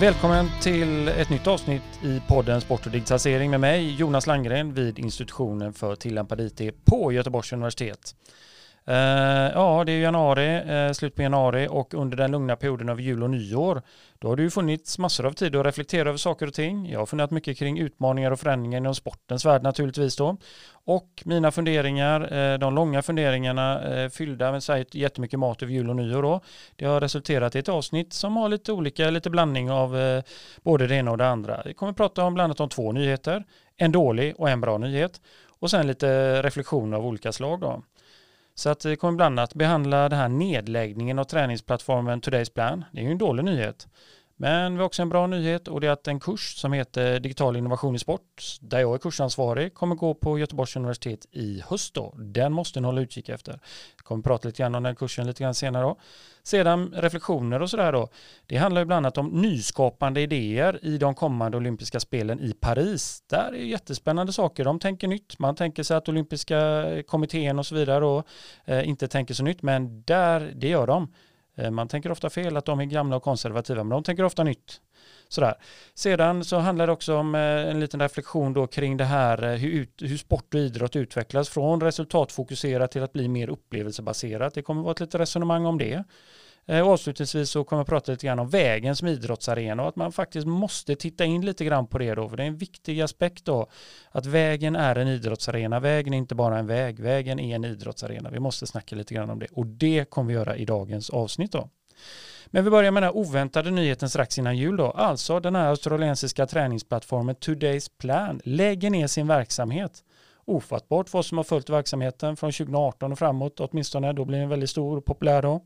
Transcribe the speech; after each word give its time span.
Välkommen 0.00 0.50
till 0.62 1.08
ett 1.08 1.30
nytt 1.30 1.46
avsnitt 1.46 1.82
i 2.04 2.22
podden 2.28 2.60
Sport 2.60 2.86
och 2.86 2.92
digitalisering 2.92 3.50
med 3.50 3.60
mig 3.60 3.94
Jonas 3.94 4.26
Langgren 4.26 4.74
vid 4.74 4.98
institutionen 4.98 5.72
för 5.72 5.96
tillämpad 5.96 6.40
IT 6.40 6.84
på 6.84 7.12
Göteborgs 7.12 7.52
universitet. 7.52 8.14
Eh, 8.84 8.94
ja, 9.54 9.82
det 9.86 9.92
är 9.92 10.00
januari, 10.00 10.62
eh, 10.66 10.92
slut 10.92 11.14
på 11.14 11.22
januari 11.22 11.68
och 11.70 11.94
under 11.94 12.16
den 12.16 12.30
lugna 12.30 12.56
perioden 12.56 12.88
av 12.88 13.00
jul 13.00 13.22
och 13.22 13.30
nyår 13.30 13.82
då 14.18 14.28
har 14.28 14.36
det 14.36 14.42
ju 14.42 14.50
funnits 14.50 14.98
massor 14.98 15.26
av 15.26 15.32
tid 15.32 15.56
att 15.56 15.66
reflektera 15.66 16.08
över 16.08 16.18
saker 16.18 16.46
och 16.46 16.54
ting. 16.54 16.90
Jag 16.90 16.98
har 16.98 17.06
funderat 17.06 17.30
mycket 17.30 17.58
kring 17.58 17.78
utmaningar 17.78 18.30
och 18.30 18.40
förändringar 18.40 18.78
inom 18.78 18.94
sportens 18.94 19.44
värld 19.44 19.62
naturligtvis 19.62 20.16
då. 20.16 20.36
Och 20.84 21.22
mina 21.24 21.50
funderingar, 21.50 22.32
eh, 22.32 22.58
de 22.58 22.74
långa 22.74 23.02
funderingarna 23.02 23.80
fyllda 24.12 24.52
med 24.52 24.62
så 24.62 24.84
jättemycket 24.92 25.38
mat 25.38 25.62
över 25.62 25.72
jul 25.72 25.90
och 25.90 25.96
nyår 25.96 26.22
då. 26.22 26.40
Det 26.76 26.84
har 26.84 27.00
resulterat 27.00 27.56
i 27.56 27.58
ett 27.58 27.68
avsnitt 27.68 28.12
som 28.12 28.36
har 28.36 28.48
lite 28.48 28.72
olika, 28.72 29.10
lite 29.10 29.30
blandning 29.30 29.70
av 29.70 30.22
både 30.62 30.86
det 30.86 30.94
ena 30.94 31.10
och 31.10 31.18
det 31.18 31.28
andra. 31.28 31.62
Vi 31.64 31.74
kommer 31.74 31.90
att 31.90 31.96
prata 31.96 32.24
om 32.24 32.34
bland 32.34 32.44
annat 32.44 32.60
om 32.60 32.68
två 32.68 32.92
nyheter, 32.92 33.44
en 33.76 33.92
dålig 33.92 34.34
och 34.38 34.50
en 34.50 34.60
bra 34.60 34.78
nyhet 34.78 35.20
och 35.60 35.70
sen 35.70 35.86
lite 35.86 36.42
reflektioner 36.42 36.96
av 36.96 37.06
olika 37.06 37.32
slag 37.32 37.60
då. 37.60 37.82
Så 38.54 38.70
att 38.70 38.84
vi 38.84 38.96
kommer 38.96 39.16
bland 39.16 39.38
annat 39.38 39.54
behandla 39.54 40.08
den 40.08 40.18
här 40.18 40.28
nedläggningen 40.28 41.18
av 41.18 41.24
träningsplattformen 41.24 42.20
Today's 42.20 42.52
Plan. 42.54 42.84
Det 42.92 43.00
är 43.00 43.04
ju 43.04 43.10
en 43.10 43.18
dålig 43.18 43.44
nyhet. 43.44 43.88
Men 44.40 44.72
vi 44.72 44.78
har 44.78 44.86
också 44.86 45.02
en 45.02 45.08
bra 45.08 45.26
nyhet 45.26 45.68
och 45.68 45.80
det 45.80 45.86
är 45.86 45.90
att 45.90 46.08
en 46.08 46.20
kurs 46.20 46.54
som 46.56 46.72
heter 46.72 47.20
Digital 47.20 47.56
innovation 47.56 47.94
i 47.94 47.98
sport, 47.98 48.56
där 48.60 48.80
jag 48.80 48.94
är 48.94 48.98
kursansvarig, 48.98 49.74
kommer 49.74 49.94
gå 49.94 50.14
på 50.14 50.38
Göteborgs 50.38 50.76
universitet 50.76 51.26
i 51.30 51.62
höst. 51.66 51.94
Då. 51.94 52.14
Den 52.18 52.52
måste 52.52 52.80
ni 52.80 52.86
hålla 52.86 53.00
utkik 53.00 53.28
efter. 53.28 53.52
Jag 53.96 54.04
kommer 54.04 54.22
prata 54.22 54.48
lite 54.48 54.62
grann 54.62 54.74
om 54.74 54.82
den 54.82 54.96
kursen 54.96 55.26
lite 55.26 55.42
grann 55.42 55.54
senare. 55.54 55.82
Då. 55.82 55.98
Sedan 56.42 56.94
reflektioner 56.96 57.62
och 57.62 57.70
sådär 57.70 57.92
då. 57.92 58.08
Det 58.46 58.56
handlar 58.56 58.80
ju 58.80 58.84
bland 58.84 59.06
annat 59.06 59.18
om 59.18 59.28
nyskapande 59.28 60.20
idéer 60.20 60.78
i 60.82 60.98
de 60.98 61.14
kommande 61.14 61.56
olympiska 61.56 62.00
spelen 62.00 62.40
i 62.40 62.52
Paris. 62.52 63.22
Där 63.26 63.52
är 63.54 63.64
jättespännande 63.64 64.32
saker. 64.32 64.64
De 64.64 64.78
tänker 64.78 65.08
nytt. 65.08 65.38
Man 65.38 65.54
tänker 65.54 65.82
sig 65.82 65.96
att 65.96 66.08
olympiska 66.08 66.84
kommittén 67.06 67.58
och 67.58 67.66
så 67.66 67.74
vidare 67.74 68.00
då 68.00 68.22
eh, 68.64 68.88
inte 68.88 69.08
tänker 69.08 69.34
så 69.34 69.44
nytt, 69.44 69.62
men 69.62 70.02
där, 70.02 70.52
det 70.54 70.68
gör 70.68 70.86
de. 70.86 71.08
Eh, 71.60 71.70
man 71.70 71.88
tänker 71.88 72.12
ofta 72.12 72.30
fel 72.30 72.56
att 72.56 72.64
de 72.64 72.80
är 72.80 72.84
gamla 72.84 73.16
och 73.16 73.22
konservativa, 73.22 73.84
men 73.84 73.90
de 73.90 74.02
tänker 74.02 74.24
ofta 74.24 74.44
nytt. 74.44 74.80
Sådär. 75.28 75.54
Sedan 75.94 76.44
så 76.44 76.56
handlar 76.56 76.86
det 76.86 76.92
också 76.92 77.16
om 77.16 77.34
eh, 77.34 77.40
en 77.40 77.80
liten 77.80 78.00
reflektion 78.00 78.52
då 78.52 78.66
kring 78.66 78.96
det 78.96 79.04
här 79.04 79.44
eh, 79.44 79.50
hur, 79.50 79.72
hur, 79.72 80.08
hur 80.08 80.16
sport 80.16 80.54
och 80.54 80.60
idrott 80.60 80.96
utvecklas 80.96 81.48
från 81.48 81.80
resultatfokuserat 81.80 82.90
till 82.90 83.02
att 83.02 83.12
bli 83.12 83.28
mer 83.28 83.48
upplevelsebaserat. 83.48 84.54
Det 84.54 84.62
kommer 84.62 84.80
att 84.80 84.84
vara 84.84 84.92
ett 84.92 85.00
litet 85.00 85.20
resonemang 85.20 85.66
om 85.66 85.78
det. 85.78 86.04
Eh, 86.66 86.80
och 86.80 86.92
avslutningsvis 86.92 87.50
så 87.50 87.64
kommer 87.64 87.80
jag 87.80 87.86
prata 87.86 88.12
lite 88.12 88.26
grann 88.26 88.38
om 88.38 88.48
vägen 88.48 88.96
som 88.96 89.08
idrottsarena 89.08 89.82
och 89.82 89.88
att 89.88 89.96
man 89.96 90.12
faktiskt 90.12 90.46
måste 90.46 90.96
titta 90.96 91.24
in 91.24 91.46
lite 91.46 91.64
grann 91.64 91.86
på 91.86 91.98
det 91.98 92.14
då, 92.14 92.28
för 92.28 92.36
det 92.36 92.42
är 92.42 92.46
en 92.46 92.56
viktig 92.56 93.00
aspekt 93.00 93.44
då, 93.44 93.66
att 94.10 94.26
vägen 94.26 94.76
är 94.76 94.96
en 94.96 95.08
idrottsarena. 95.08 95.80
Vägen 95.80 96.14
är 96.14 96.18
inte 96.18 96.34
bara 96.34 96.58
en 96.58 96.66
väg, 96.66 97.00
vägen 97.00 97.40
är 97.40 97.54
en 97.54 97.64
idrottsarena. 97.64 98.30
Vi 98.30 98.40
måste 98.40 98.66
snacka 98.66 98.96
lite 98.96 99.14
grann 99.14 99.30
om 99.30 99.38
det 99.38 99.46
och 99.52 99.66
det 99.66 100.10
kommer 100.10 100.28
vi 100.28 100.34
göra 100.34 100.56
i 100.56 100.64
dagens 100.64 101.10
avsnitt 101.10 101.52
då. 101.52 101.68
Men 102.46 102.64
vi 102.64 102.70
börjar 102.70 102.90
med 102.90 103.02
den 103.02 103.12
här 103.12 103.16
oväntade 103.16 103.70
nyheten 103.70 104.10
strax 104.10 104.38
innan 104.38 104.56
jul 104.56 104.76
då. 104.76 104.90
Alltså 104.90 105.40
den 105.40 105.54
här 105.54 105.68
australiensiska 105.68 106.46
träningsplattformen 106.46 107.36
Today's 107.36 107.90
Plan 107.98 108.40
lägger 108.44 108.90
ner 108.90 109.06
sin 109.06 109.26
verksamhet. 109.26 110.04
Ofattbart 110.44 111.08
för 111.08 111.18
oss 111.18 111.26
som 111.26 111.38
har 111.38 111.44
följt 111.44 111.70
verksamheten 111.70 112.36
från 112.36 112.52
2018 112.52 113.12
och 113.12 113.18
framåt 113.18 113.60
åtminstone. 113.60 114.12
Då 114.12 114.24
blir 114.24 114.38
den 114.38 114.48
väldigt 114.48 114.70
stor 114.70 114.96
och 114.96 115.04
populär 115.04 115.42
då 115.42 115.60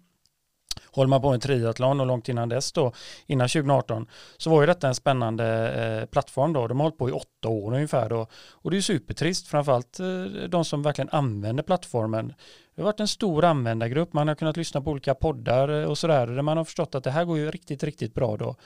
håller 0.87 1.09
man 1.09 1.23
på 1.23 1.31
med 1.31 1.43
triathlon 1.43 2.01
och 2.01 2.07
långt 2.07 2.29
innan 2.29 2.49
dess 2.49 2.73
då, 2.73 2.93
innan 3.27 3.49
2018, 3.49 4.07
så 4.37 4.51
var 4.51 4.61
ju 4.61 4.67
detta 4.67 4.89
en 4.89 4.95
spännande 4.95 5.73
eh, 5.73 6.07
plattform 6.07 6.53
då. 6.53 6.67
De 6.67 6.81
har 6.81 6.85
hållit 6.85 6.99
på 6.99 7.09
i 7.09 7.13
åtta 7.13 7.49
år 7.49 7.75
ungefär 7.75 8.09
då. 8.09 8.27
Och 8.53 8.71
det 8.71 8.75
är 8.75 8.79
ju 8.79 8.83
supertrist, 8.83 9.49
framförallt 9.49 10.01
eh, 10.01 10.25
de 10.49 10.65
som 10.65 10.83
verkligen 10.83 11.09
använder 11.09 11.63
plattformen. 11.63 12.35
Det 12.75 12.83
har 12.83 12.85
varit 12.85 13.01
en 13.01 13.09
stor 13.09 13.45
användargrupp, 13.45 14.13
man 14.13 14.29
har 14.29 14.35
kunnat 14.35 14.57
lyssna 14.57 14.81
på 14.81 14.91
olika 14.91 15.15
poddar 15.15 15.83
eh, 15.83 15.89
och 15.89 15.99
sådär, 15.99 16.27
där 16.27 16.43
man 16.43 16.57
har 16.57 16.65
förstått 16.65 16.95
att 16.95 17.05
det 17.05 17.11
här 17.11 17.25
går 17.25 17.39
ju 17.39 17.51
riktigt, 17.51 17.83
riktigt 17.83 18.15
bra 18.15 18.37
då. 18.37 18.57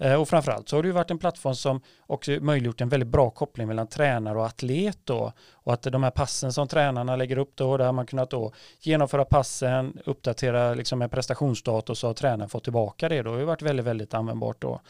Eh, 0.00 0.14
och 0.14 0.28
framförallt 0.28 0.68
så 0.68 0.76
har 0.76 0.82
det 0.82 0.86
ju 0.86 0.92
varit 0.92 1.10
en 1.10 1.18
plattform 1.18 1.54
som 1.54 1.80
också 2.06 2.30
möjliggjort 2.30 2.80
en 2.80 2.88
väldigt 2.88 3.08
bra 3.08 3.30
koppling 3.30 3.68
mellan 3.68 3.86
tränare 3.86 4.38
och 4.38 4.46
atlet 4.46 4.98
då. 5.04 5.32
Och 5.52 5.72
att 5.72 5.82
de 5.82 6.02
här 6.02 6.10
passen 6.10 6.52
som 6.52 6.68
tränarna 6.68 7.16
lägger 7.16 7.38
upp 7.38 7.52
då, 7.54 7.76
där 7.76 7.84
har 7.84 7.92
man 7.92 8.06
kunnat 8.06 8.30
då 8.30 8.52
genomföra 8.80 9.24
passen, 9.24 9.98
uppdatera 10.04 10.74
liksom 10.74 11.02
en 11.02 11.10
prestationsstatus 11.10 12.04
och 12.04 12.16
tränaren 12.16 12.48
fått 12.48 12.64
tillbaka 12.64 13.08
det 13.08 13.16
då. 13.16 13.22
Det 13.22 13.30
har 13.30 13.38
ju 13.38 13.44
varit 13.44 13.62
väldigt, 13.62 13.86
väldigt 13.86 14.14
användbart 14.14 14.62
då. 14.62 14.80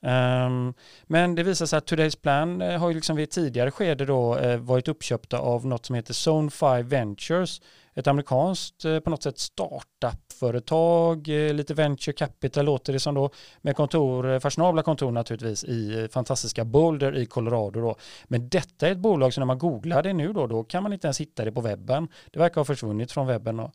Um, 0.00 0.74
men 1.06 1.34
det 1.34 1.42
visar 1.42 1.66
sig 1.66 1.76
att 1.76 1.90
Today's 1.90 2.20
Plan 2.22 2.62
eh, 2.62 2.80
har 2.80 2.88
ju 2.88 2.94
liksom 2.94 3.16
vid 3.16 3.30
tidigare 3.30 3.70
skede 3.70 4.04
då 4.04 4.36
eh, 4.36 4.56
varit 4.56 4.88
uppköpta 4.88 5.38
av 5.38 5.66
något 5.66 5.86
som 5.86 5.94
heter 5.94 6.28
Zone 6.28 6.50
5 6.50 6.88
Ventures 6.88 7.60
ett 7.96 8.06
amerikanskt 8.06 8.84
eh, 8.84 8.98
på 8.98 9.10
något 9.10 9.22
sätt 9.22 9.38
startup-företag, 9.38 11.28
eh, 11.28 11.54
lite 11.54 11.74
venture 11.74 12.12
capital 12.12 12.64
låter 12.64 12.92
det 12.92 13.00
som 13.00 13.14
då, 13.14 13.30
med 13.60 13.76
kontor, 13.76 14.30
eh, 14.30 14.38
fashionabla 14.38 14.82
kontor 14.82 15.10
naturligtvis 15.10 15.64
i 15.64 16.08
fantastiska 16.12 16.64
Boulder 16.64 17.16
i 17.16 17.26
Colorado 17.26 17.80
då. 17.80 17.96
Men 18.24 18.48
detta 18.48 18.88
är 18.88 18.92
ett 18.92 18.98
bolag 18.98 19.34
som 19.34 19.40
när 19.40 19.46
man 19.46 19.58
googlar 19.58 20.02
det 20.02 20.12
nu 20.12 20.32
då, 20.32 20.46
då 20.46 20.64
kan 20.64 20.82
man 20.82 20.92
inte 20.92 21.06
ens 21.06 21.20
hitta 21.20 21.44
det 21.44 21.52
på 21.52 21.60
webben. 21.60 22.08
Det 22.30 22.38
verkar 22.38 22.60
ha 22.60 22.64
försvunnit 22.64 23.12
från 23.12 23.26
webben 23.26 23.56
då. 23.56 23.72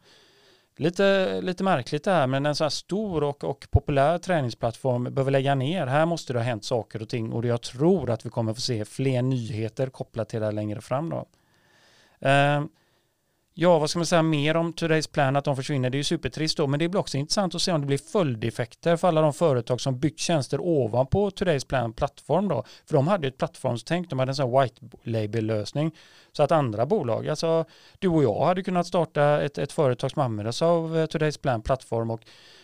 Lite, 0.78 1.42
lite 1.42 1.64
märkligt 1.64 2.04
det 2.04 2.12
här, 2.12 2.28
men 2.28 2.46
en 2.46 2.56
så 2.56 2.64
här 2.64 2.70
stor 2.70 3.24
och, 3.24 3.44
och 3.44 3.68
populär 3.72 4.18
träningsplattform 4.18 5.04
behöver 5.04 5.32
lägga 5.32 5.56
ner. 5.56 5.88
Här 5.88 6.06
måste 6.06 6.34
det 6.34 6.40
ha 6.40 6.44
hänt 6.44 6.66
saker 6.66 7.02
och 7.02 7.10
ting 7.10 7.34
och 7.34 7.46
jag 7.46 7.62
tror 7.62 8.10
att 8.10 8.26
vi 8.26 8.30
kommer 8.30 8.54
få 8.54 8.62
se 8.62 8.86
fler 8.86 9.22
nyheter 9.22 9.88
kopplat 9.88 10.30
till 10.30 10.40
det 10.40 10.46
här 10.46 10.54
längre 10.54 10.82
fram 10.82 11.10
då. 11.10 11.26
Uh, 12.26 12.66
Ja, 13.54 13.80
vad 13.80 13.90
ska 13.90 14.00
man 14.00 14.06
säga 14.06 14.22
mer 14.22 14.58
om 14.58 14.74
Today's 14.74 15.12
Plan, 15.12 15.36
att 15.36 15.46
de 15.46 15.56
försvinner? 15.56 15.90
Det 15.90 15.96
är 15.96 15.98
ju 16.00 16.04
supertrist 16.04 16.58
då, 16.58 16.68
men 16.68 16.80
det 16.80 16.90
blir 16.90 17.00
också 17.00 17.18
intressant 17.18 17.56
att 17.56 17.62
se 17.62 17.72
om 17.72 17.82
det 17.82 17.88
blir 17.88 17.98
följdeffekter 17.98 18.98
för 18.98 19.08
alla 19.08 19.22
de 19.22 19.34
företag 19.34 19.82
som 19.82 20.00
byggt 20.00 20.20
tjänster 20.20 20.62
ovanpå 20.62 21.30
Today's 21.30 21.68
Plan 21.68 21.94
plattform 21.94 22.48
då. 22.48 22.64
För 22.86 22.94
de 22.94 23.08
hade 23.08 23.28
ett 23.28 23.38
plattformstänk, 23.38 24.10
de 24.10 24.20
hade 24.20 24.30
en 24.30 24.36
sån 24.36 24.62
white 24.62 24.82
label-lösning. 25.04 25.92
Så 26.32 26.44
att 26.44 26.52
andra 26.52 26.86
bolag, 26.86 27.30
alltså 27.30 27.66
du 28.00 28.08
och 28.08 28.24
jag 28.24 28.46
hade 28.46 28.64
kunnat 28.64 28.88
starta 28.88 29.42
ett, 29.42 29.58
ett 29.58 29.72
företag 29.72 30.12
som 30.12 30.22
använder 30.22 30.52
sig 30.52 30.68
av 30.68 30.98
eh, 30.98 31.06
Today's 31.06 31.42
Plan 31.42 31.62
plattform 31.62 32.12
och 32.12 32.22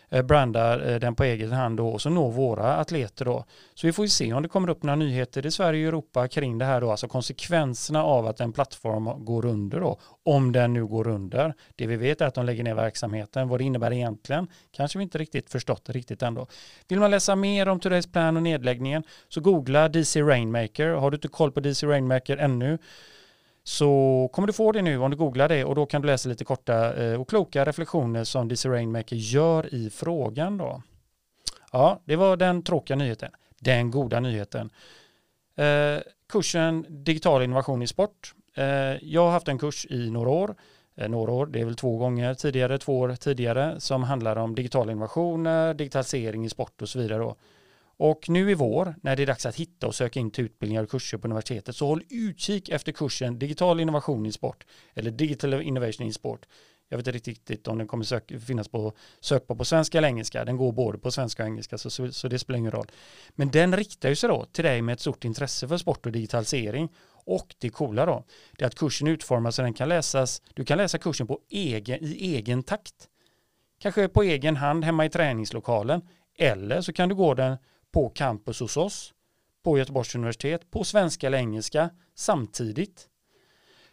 Eh, 0.10 0.24
brandar 0.24 0.92
eh, 0.92 1.00
den 1.00 1.16
på 1.16 1.24
egen 1.24 1.52
hand 1.52 1.78
då 1.78 1.88
och 1.88 2.02
så 2.02 2.10
når 2.10 2.32
våra 2.32 2.76
atleter 2.76 3.26
då. 3.26 3.46
Så 3.74 3.88
vi 3.88 3.94
får 3.94 4.06
ju 4.06 4.10
se 4.10 4.34
om 4.34 4.44
det 4.44 4.50
kommer 4.50 4.70
upp 4.70 4.84
några 4.84 4.96
nyheter 4.96 5.46
i 5.46 5.52
Sverige 5.52 5.86
och 5.86 5.88
Europa 5.88 6.28
kring 6.28 6.58
det 6.58 6.66
här 6.66 6.82
då, 6.82 6.92
alltså 6.92 7.08
konsekvenserna 7.08 8.04
av 8.04 8.28
att 8.28 8.40
en 8.40 8.54
plattform 8.54 9.26
går 9.26 9.46
under 9.46 9.80
då, 9.80 10.00
om 10.24 10.52
den 10.52 10.74
nu 10.74 10.86
går 10.86 11.08
under. 11.08 11.54
Det 11.76 11.88
vi 11.88 11.96
vet 11.96 12.22
är 12.22 12.26
att 12.26 12.34
de 12.34 12.46
lägger 12.46 12.64
ner 12.64 12.76
verksamheten, 12.76 13.48
vad 13.48 13.60
det 13.60 13.64
innebär 13.64 13.94
egentligen 13.94 14.48
kanske 14.72 14.98
vi 14.98 15.04
inte 15.04 15.18
riktigt 15.18 15.50
förstått 15.50 15.90
riktigt 15.90 16.22
ändå. 16.22 16.48
Vill 16.88 17.00
man 17.00 17.12
läsa 17.12 17.36
mer 17.36 17.68
om 17.68 17.80
Today's 17.80 18.12
Plan 18.12 18.38
och 18.38 18.44
nedläggningen 18.44 19.04
så 19.30 19.42
googla 19.42 19.90
DC 19.90 20.22
Rainmaker. 20.22 20.88
Har 20.88 21.12
du 21.12 21.16
inte 21.16 21.28
koll 21.28 21.52
på 21.52 21.60
DC 21.60 21.88
Rainmaker 21.88 22.38
ännu 22.38 22.78
så 23.68 24.30
kommer 24.34 24.48
du 24.48 24.54
få 24.54 24.72
det 24.72 24.82
nu 24.82 24.98
om 24.98 25.12
du 25.12 25.18
googlar 25.18 25.50
det 25.50 25.66
och 25.66 25.76
då 25.76 25.86
kan 25.86 26.02
du 26.02 26.08
läsa 26.08 26.30
lite 26.30 26.46
korta 26.46 26.94
eh, 26.94 27.22
och 27.22 27.30
kloka 27.30 27.66
reflektioner 27.66 28.24
som 28.24 28.48
DC 28.48 28.70
Rainmaker 28.70 29.16
gör 29.16 29.74
i 29.74 29.90
frågan 29.90 30.58
då. 30.58 30.82
Ja, 31.72 32.02
det 32.06 32.16
var 32.16 32.38
den 32.38 32.64
tråkiga 32.64 32.98
nyheten. 32.98 33.32
Den 33.60 33.92
goda 33.92 34.20
nyheten. 34.20 34.70
Eh, 35.56 36.02
kursen 36.30 36.86
Digital 36.90 37.44
innovation 37.44 37.82
i 37.82 37.88
sport. 37.88 38.34
Eh, 38.56 38.66
jag 39.02 39.22
har 39.22 39.32
haft 39.32 39.48
en 39.48 39.60
kurs 39.60 39.86
i 39.90 40.10
några 40.10 40.30
år. 40.30 40.56
Eh, 40.96 41.10
några 41.10 41.32
år, 41.32 41.46
det 41.46 41.62
är 41.62 41.66
väl 41.66 41.76
två 41.76 41.98
gånger 41.98 42.34
tidigare, 42.34 42.78
två 42.78 43.00
år 43.00 43.16
tidigare, 43.16 43.80
som 43.80 44.04
handlar 44.04 44.36
om 44.36 44.56
digital 44.56 44.90
innovationer, 44.90 45.74
digitalisering 45.74 46.46
i 46.46 46.50
sport 46.50 46.82
och 46.82 46.90
så 46.90 47.00
vidare. 47.00 47.20
Då. 47.20 47.36
Och 48.00 48.30
nu 48.30 48.52
i 48.52 48.54
vår, 48.54 48.96
när 49.02 49.16
det 49.16 49.24
är 49.24 49.28
dags 49.28 49.46
att 49.46 49.56
hitta 49.56 49.88
och 49.88 49.96
söka 49.96 50.20
in 50.20 50.32
till 50.32 50.46
utbildningar 50.46 50.84
och 50.84 50.90
kurser 50.90 51.18
på 51.18 51.28
universitetet, 51.28 51.76
så 51.76 51.88
håll 51.88 52.04
utkik 52.10 52.70
efter 52.70 52.92
kursen 52.92 53.40
Digital 53.40 53.80
innovation 53.80 54.26
i 54.26 54.32
sport 54.32 54.66
eller 54.94 55.12
Digital 55.12 55.62
Innovation 55.62 56.08
i 56.08 56.14
Sport. 56.14 56.46
Jag 56.90 56.98
vet 56.98 57.08
inte 57.08 57.30
riktigt 57.30 57.68
om 57.68 57.78
den 57.78 57.88
kommer 57.88 58.04
sök, 58.04 58.42
finnas 58.42 58.68
på 58.68 58.94
sökbar 59.20 59.56
på 59.56 59.66
svenska 59.66 59.98
eller 59.98 60.08
engelska. 60.08 60.46
Den 60.46 60.58
går 60.58 60.72
både 60.72 60.98
på 60.98 61.12
svenska 61.12 61.44
och 61.44 61.50
engelska, 61.50 61.78
så, 61.78 61.90
så, 61.90 62.12
så 62.12 62.28
det 62.28 62.40
spelar 62.40 62.58
ingen 62.58 62.72
roll. 62.72 62.88
Men 63.36 63.52
den 63.52 63.78
riktar 63.78 64.10
ju 64.10 64.16
sig 64.16 64.30
då 64.30 64.46
till 64.46 64.64
dig 64.64 64.82
med 64.82 64.94
ett 64.94 65.00
stort 65.00 65.26
intresse 65.26 65.68
för 65.68 65.78
sport 65.78 66.06
och 66.06 66.12
digitalisering. 66.12 66.90
Och 67.10 67.56
det 67.58 67.70
coola 67.70 68.06
då, 68.06 68.24
det 68.58 68.64
är 68.64 68.68
att 68.68 68.76
kursen 68.76 69.08
utformas 69.08 69.56
så 69.56 69.62
den 69.62 69.74
kan 69.74 69.90
läsas, 69.90 70.42
du 70.54 70.66
kan 70.66 70.78
läsa 70.78 70.98
kursen 70.98 71.28
på 71.28 71.40
egen, 71.50 72.04
i 72.04 72.36
egen 72.36 72.64
takt. 72.64 73.08
Kanske 73.80 74.08
på 74.08 74.24
egen 74.24 74.56
hand 74.56 74.84
hemma 74.84 75.06
i 75.06 75.10
träningslokalen. 75.10 76.02
Eller 76.38 76.82
så 76.82 76.94
kan 76.94 77.10
du 77.10 77.16
gå 77.16 77.34
den 77.34 77.58
på 77.98 78.10
campus 78.10 78.60
hos 78.60 78.78
oss, 78.78 79.14
på 79.64 79.78
Göteborgs 79.78 80.16
universitet, 80.16 80.72
på 80.72 80.84
svenska 80.84 81.28
eller 81.28 81.38
engelska 81.38 81.90
samtidigt. 82.16 83.08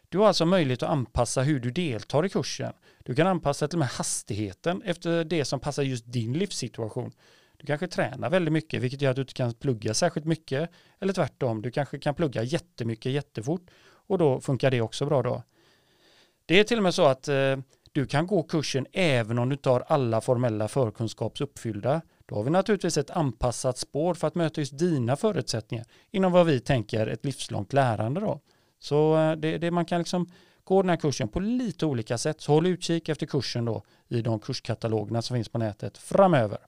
Du 0.09 0.19
har 0.19 0.27
alltså 0.27 0.47
möjlighet 0.47 0.83
att 0.83 0.89
anpassa 0.89 1.43
hur 1.43 1.61
du 1.61 1.71
deltar 1.71 2.27
i 2.27 2.29
kursen. 2.29 2.73
Du 3.05 3.15
kan 3.15 3.27
anpassa 3.27 3.69
till 3.69 3.77
och 3.77 3.79
med 3.79 3.89
hastigheten 3.89 4.83
efter 4.83 5.25
det 5.25 5.45
som 5.45 5.61
passar 5.61 5.83
just 5.83 6.05
din 6.07 6.33
livssituation. 6.33 7.13
Du 7.57 7.67
kanske 7.67 7.89
tränar 7.89 8.31
väldigt 8.31 8.53
mycket, 8.53 8.83
vilket 8.83 9.03
gör 9.03 9.11
att 9.11 9.17
du 9.17 9.23
inte 9.23 9.35
kan 9.35 9.55
plugga 9.55 9.95
särskilt 9.95 10.27
mycket. 10.27 10.71
Eller 11.01 11.13
tvärtom, 11.13 11.63
du 11.63 11.71
kanske 11.71 11.99
kan 11.99 12.15
plugga 12.15 12.43
jättemycket 12.43 13.13
jättefort 13.13 13.71
och 13.85 14.19
då 14.19 14.41
funkar 14.41 14.71
det 14.71 14.81
också 14.81 15.07
bra 15.07 15.23
då. 15.23 15.43
Det 16.47 16.61
är 16.61 16.65
till 16.65 16.79
och 16.79 16.83
med 16.83 16.95
så 16.95 17.07
att 17.07 17.29
eh, 17.29 17.57
du 17.93 18.07
kan 18.07 18.27
gå 18.27 18.43
kursen 18.43 18.87
även 18.93 19.39
om 19.39 19.49
du 19.49 19.55
inte 19.55 19.69
har 19.69 19.81
alla 19.81 20.21
formella 20.21 20.69
förkunskaps 20.69 21.41
uppfyllda. 21.41 22.03
Då 22.27 22.35
har 22.35 22.43
vi 22.43 22.51
naturligtvis 22.51 22.97
ett 22.97 23.11
anpassat 23.11 23.79
spår 23.79 24.15
för 24.15 24.27
att 24.27 24.35
möta 24.35 24.61
just 24.61 24.79
dina 24.79 25.17
förutsättningar 25.17 25.87
inom 26.11 26.33
vad 26.33 26.47
vi 26.47 26.61
tänker 26.61 27.07
ett 27.07 27.25
livslångt 27.25 27.73
lärande 27.73 28.21
då. 28.21 28.41
Så 28.79 29.17
eh, 29.17 29.33
det, 29.33 29.59
det, 29.59 29.71
man 29.71 29.85
kan 29.85 29.99
liksom 29.99 30.31
gå 30.65 30.83
den 30.83 30.89
här 30.89 30.97
kursen 30.97 31.29
på 31.29 31.41
lite 31.41 31.87
olika 31.87 32.19
sätt. 32.19 32.41
Så 32.41 32.53
håll 32.53 32.67
utkik 32.67 33.09
efter 33.09 33.27
kursen 33.27 33.65
då 33.65 33.83
i 34.09 34.23
de 34.23 34.41
kurskatalogerna 34.41 35.23
som 35.23 35.35
finns 35.35 35.49
på 35.49 35.59
nätet 35.59 35.99
framöver. 35.99 36.59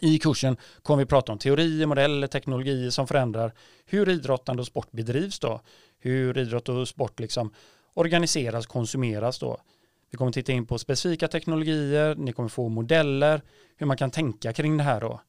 I 0.00 0.18
kursen 0.18 0.56
kommer 0.82 1.02
vi 1.02 1.06
prata 1.06 1.32
om 1.32 1.38
teorier, 1.38 1.86
modeller, 1.86 2.26
teknologier 2.26 2.90
som 2.90 3.06
förändrar 3.06 3.52
hur 3.86 4.08
idrottande 4.08 4.60
och 4.60 4.66
sport 4.66 4.90
bedrivs 4.90 5.38
då. 5.38 5.60
Hur 5.98 6.38
idrott 6.38 6.68
och 6.68 6.88
sport 6.88 7.20
liksom 7.20 7.52
organiseras, 7.94 8.66
konsumeras 8.66 9.38
då. 9.38 9.58
Vi 10.16 10.18
kommer 10.18 10.32
titta 10.32 10.52
in 10.52 10.66
på 10.66 10.78
specifika 10.78 11.28
teknologier, 11.28 12.14
ni 12.14 12.32
kommer 12.32 12.48
få 12.48 12.68
modeller, 12.68 13.42
hur 13.76 13.86
man 13.86 13.96
kan 13.96 14.10
tänka 14.10 14.52
kring 14.52 14.76
det 14.76 14.82
här 14.82 15.00
då. 15.00 15.20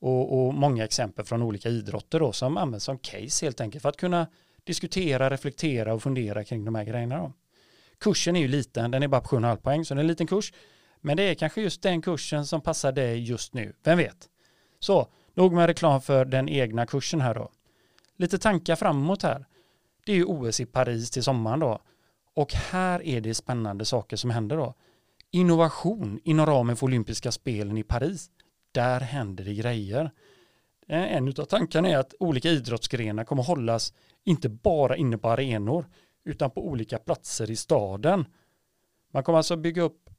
Och, 0.00 0.46
och 0.46 0.54
många 0.54 0.84
exempel 0.84 1.24
från 1.24 1.42
olika 1.42 1.68
idrotter 1.68 2.20
då 2.20 2.32
som 2.32 2.56
används 2.56 2.84
som 2.84 2.98
case 2.98 3.46
helt 3.46 3.60
enkelt 3.60 3.82
för 3.82 3.88
att 3.88 3.96
kunna 3.96 4.26
diskutera, 4.64 5.30
reflektera 5.30 5.94
och 5.94 6.02
fundera 6.02 6.44
kring 6.44 6.64
de 6.64 6.74
här 6.74 6.84
grejerna 6.84 7.18
då. 7.18 7.32
Kursen 8.00 8.36
är 8.36 8.40
ju 8.40 8.48
liten, 8.48 8.90
den 8.90 9.02
är 9.02 9.08
bara 9.08 9.20
på 9.20 9.36
7,5 9.36 9.56
poäng, 9.56 9.84
så 9.84 9.94
det 9.94 9.98
är 9.98 10.02
en 10.02 10.06
liten 10.06 10.26
kurs. 10.26 10.52
Men 11.00 11.16
det 11.16 11.22
är 11.22 11.34
kanske 11.34 11.62
just 11.62 11.82
den 11.82 12.02
kursen 12.02 12.46
som 12.46 12.60
passar 12.60 12.92
dig 12.92 13.18
just 13.18 13.54
nu, 13.54 13.72
vem 13.84 13.98
vet? 13.98 14.28
Så, 14.78 15.08
nog 15.34 15.52
med 15.52 15.66
reklam 15.66 16.00
för 16.00 16.24
den 16.24 16.48
egna 16.48 16.86
kursen 16.86 17.20
här 17.20 17.34
då. 17.34 17.50
Lite 18.16 18.38
tankar 18.38 18.76
framåt 18.76 19.22
här. 19.22 19.46
Det 20.06 20.12
är 20.12 20.16
ju 20.16 20.24
OS 20.24 20.60
i 20.60 20.66
Paris 20.66 21.10
till 21.10 21.22
sommaren 21.22 21.60
då. 21.60 21.80
Och 22.34 22.52
här 22.52 23.02
är 23.02 23.20
det 23.20 23.34
spännande 23.34 23.84
saker 23.84 24.16
som 24.16 24.30
händer 24.30 24.56
då. 24.56 24.74
Innovation 25.30 26.20
inom 26.24 26.46
ramen 26.46 26.76
för 26.76 26.86
olympiska 26.86 27.32
spelen 27.32 27.78
i 27.78 27.82
Paris. 27.82 28.30
Där 28.72 29.00
händer 29.00 29.44
det 29.44 29.54
grejer. 29.54 30.10
Eh, 30.88 31.16
en 31.16 31.28
av 31.28 31.44
tankarna 31.44 31.88
är 31.88 31.98
att 31.98 32.14
olika 32.20 32.48
idrottsgrenar 32.48 33.24
kommer 33.24 33.42
hållas 33.42 33.92
inte 34.24 34.48
bara 34.48 34.96
inne 34.96 35.18
på 35.18 35.28
arenor 35.28 35.86
utan 36.24 36.50
på 36.50 36.66
olika 36.66 36.98
platser 36.98 37.50
i 37.50 37.56
staden. 37.56 38.24
Man 39.12 39.22
kommer 39.22 39.38
alltså 39.38 39.56
bygga 39.56 39.82
upp 39.82 40.10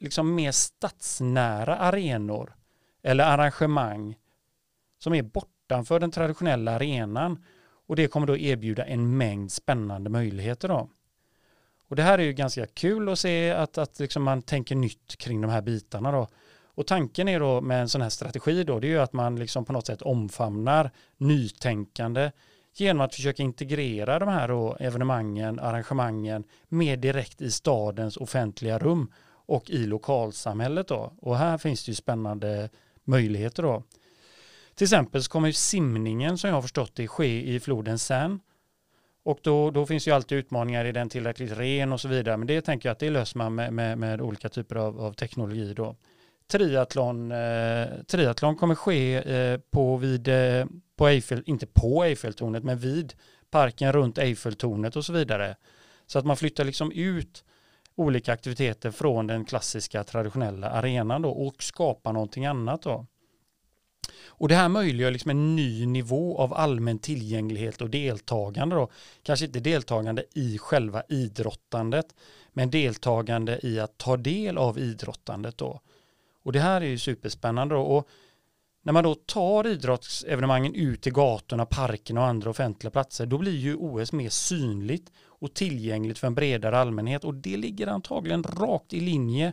liksom 0.00 0.34
mer 0.34 0.52
stadsnära 0.52 1.76
arenor 1.76 2.56
eller 3.02 3.24
arrangemang 3.24 4.16
som 4.98 5.14
är 5.14 5.22
bortanför 5.22 6.00
den 6.00 6.10
traditionella 6.10 6.72
arenan 6.72 7.44
och 7.86 7.96
det 7.96 8.08
kommer 8.08 8.26
då 8.26 8.36
erbjuda 8.36 8.84
en 8.84 9.16
mängd 9.16 9.52
spännande 9.52 10.10
möjligheter 10.10 10.68
då. 10.68 10.88
Och 11.92 11.96
det 11.96 12.02
här 12.02 12.18
är 12.18 12.22
ju 12.22 12.32
ganska 12.32 12.66
kul 12.66 13.08
att 13.08 13.18
se 13.18 13.50
att, 13.50 13.78
att 13.78 13.98
liksom 13.98 14.22
man 14.22 14.42
tänker 14.42 14.74
nytt 14.74 15.16
kring 15.16 15.40
de 15.40 15.50
här 15.50 15.62
bitarna 15.62 16.12
då. 16.12 16.28
Och 16.64 16.86
tanken 16.86 17.28
är 17.28 17.40
då 17.40 17.60
med 17.60 17.80
en 17.80 17.88
sån 17.88 18.02
här 18.02 18.08
strategi 18.08 18.64
då, 18.64 18.80
det 18.80 18.86
är 18.86 18.90
ju 18.90 18.98
att 18.98 19.12
man 19.12 19.36
liksom 19.36 19.64
på 19.64 19.72
något 19.72 19.86
sätt 19.86 20.02
omfamnar 20.02 20.90
nytänkande 21.16 22.30
genom 22.74 23.00
att 23.00 23.14
försöka 23.14 23.42
integrera 23.42 24.18
de 24.18 24.28
här 24.28 24.48
då 24.48 24.76
evenemangen, 24.80 25.58
arrangemangen 25.58 26.44
mer 26.68 26.96
direkt 26.96 27.42
i 27.42 27.50
stadens 27.50 28.16
offentliga 28.16 28.78
rum 28.78 29.12
och 29.46 29.70
i 29.70 29.86
lokalsamhället 29.86 30.88
då. 30.88 31.12
Och 31.18 31.38
här 31.38 31.58
finns 31.58 31.84
det 31.84 31.90
ju 31.90 31.94
spännande 31.94 32.68
möjligheter 33.04 33.62
då. 33.62 33.82
Till 34.74 34.84
exempel 34.84 35.22
så 35.22 35.30
kommer 35.30 35.48
ju 35.48 35.54
simningen 35.54 36.38
som 36.38 36.48
jag 36.48 36.54
har 36.54 36.62
förstått 36.62 36.94
det 36.94 37.08
ske 37.08 37.54
i 37.54 37.60
floden 37.60 37.98
Seine 37.98 38.38
och 39.24 39.38
då, 39.42 39.70
då 39.70 39.86
finns 39.86 40.08
ju 40.08 40.10
alltid 40.10 40.38
utmaningar, 40.38 40.84
är 40.84 40.92
den 40.92 41.08
tillräckligt 41.08 41.58
ren 41.58 41.92
och 41.92 42.00
så 42.00 42.08
vidare. 42.08 42.36
Men 42.36 42.46
det 42.46 42.60
tänker 42.60 42.88
jag 42.88 42.92
att 42.92 42.98
det 42.98 43.10
löser 43.10 43.38
man 43.38 43.54
med, 43.54 43.72
med, 43.72 43.98
med 43.98 44.20
olika 44.20 44.48
typer 44.48 44.76
av, 44.76 45.00
av 45.00 45.12
teknologi 45.12 45.74
då. 45.74 45.96
Triathlon, 46.46 47.32
eh, 47.32 47.86
triathlon 48.06 48.56
kommer 48.56 48.74
ske 48.74 49.14
eh, 49.14 49.58
på 49.70 49.96
vid, 49.96 50.28
eh, 50.28 50.66
på 50.96 51.06
Eiffel, 51.06 51.42
inte 51.46 51.66
på 51.66 52.04
Eiffeltornet, 52.04 52.64
men 52.64 52.78
vid 52.78 53.14
parken 53.50 53.92
runt 53.92 54.18
Eiffeltornet 54.18 54.96
och 54.96 55.04
så 55.04 55.12
vidare. 55.12 55.56
Så 56.06 56.18
att 56.18 56.24
man 56.24 56.36
flyttar 56.36 56.64
liksom 56.64 56.92
ut 56.92 57.44
olika 57.94 58.32
aktiviteter 58.32 58.90
från 58.90 59.26
den 59.26 59.44
klassiska 59.44 60.04
traditionella 60.04 60.70
arenan 60.70 61.22
då 61.22 61.30
och 61.30 61.62
skapar 61.62 62.12
någonting 62.12 62.46
annat 62.46 62.82
då. 62.82 63.06
Och 64.26 64.48
det 64.48 64.54
här 64.54 64.68
möjliggör 64.68 65.10
liksom 65.10 65.30
en 65.30 65.56
ny 65.56 65.86
nivå 65.86 66.38
av 66.38 66.54
allmän 66.54 66.98
tillgänglighet 66.98 67.80
och 67.80 67.90
deltagande 67.90 68.76
då. 68.76 68.88
Kanske 69.22 69.46
inte 69.46 69.60
deltagande 69.60 70.24
i 70.34 70.58
själva 70.58 71.02
idrottandet, 71.08 72.14
men 72.52 72.70
deltagande 72.70 73.60
i 73.62 73.80
att 73.80 73.98
ta 73.98 74.16
del 74.16 74.58
av 74.58 74.78
idrottandet 74.78 75.58
då. 75.58 75.80
Och 76.42 76.52
det 76.52 76.60
här 76.60 76.80
är 76.80 76.86
ju 76.86 76.98
superspännande 76.98 77.74
då. 77.74 77.80
Och 77.80 78.08
när 78.82 78.92
man 78.92 79.04
då 79.04 79.14
tar 79.14 79.66
idrottsevenemangen 79.66 80.74
ut 80.74 81.02
till 81.02 81.12
gatorna, 81.12 81.66
parkerna 81.66 82.20
och 82.20 82.26
andra 82.26 82.50
offentliga 82.50 82.90
platser, 82.90 83.26
då 83.26 83.38
blir 83.38 83.56
ju 83.56 83.74
OS 83.74 84.12
mer 84.12 84.28
synligt 84.28 85.12
och 85.26 85.54
tillgängligt 85.54 86.18
för 86.18 86.26
en 86.26 86.34
bredare 86.34 86.78
allmänhet 86.78 87.24
och 87.24 87.34
det 87.34 87.56
ligger 87.56 87.86
antagligen 87.86 88.42
rakt 88.42 88.92
i 88.92 89.00
linje 89.00 89.52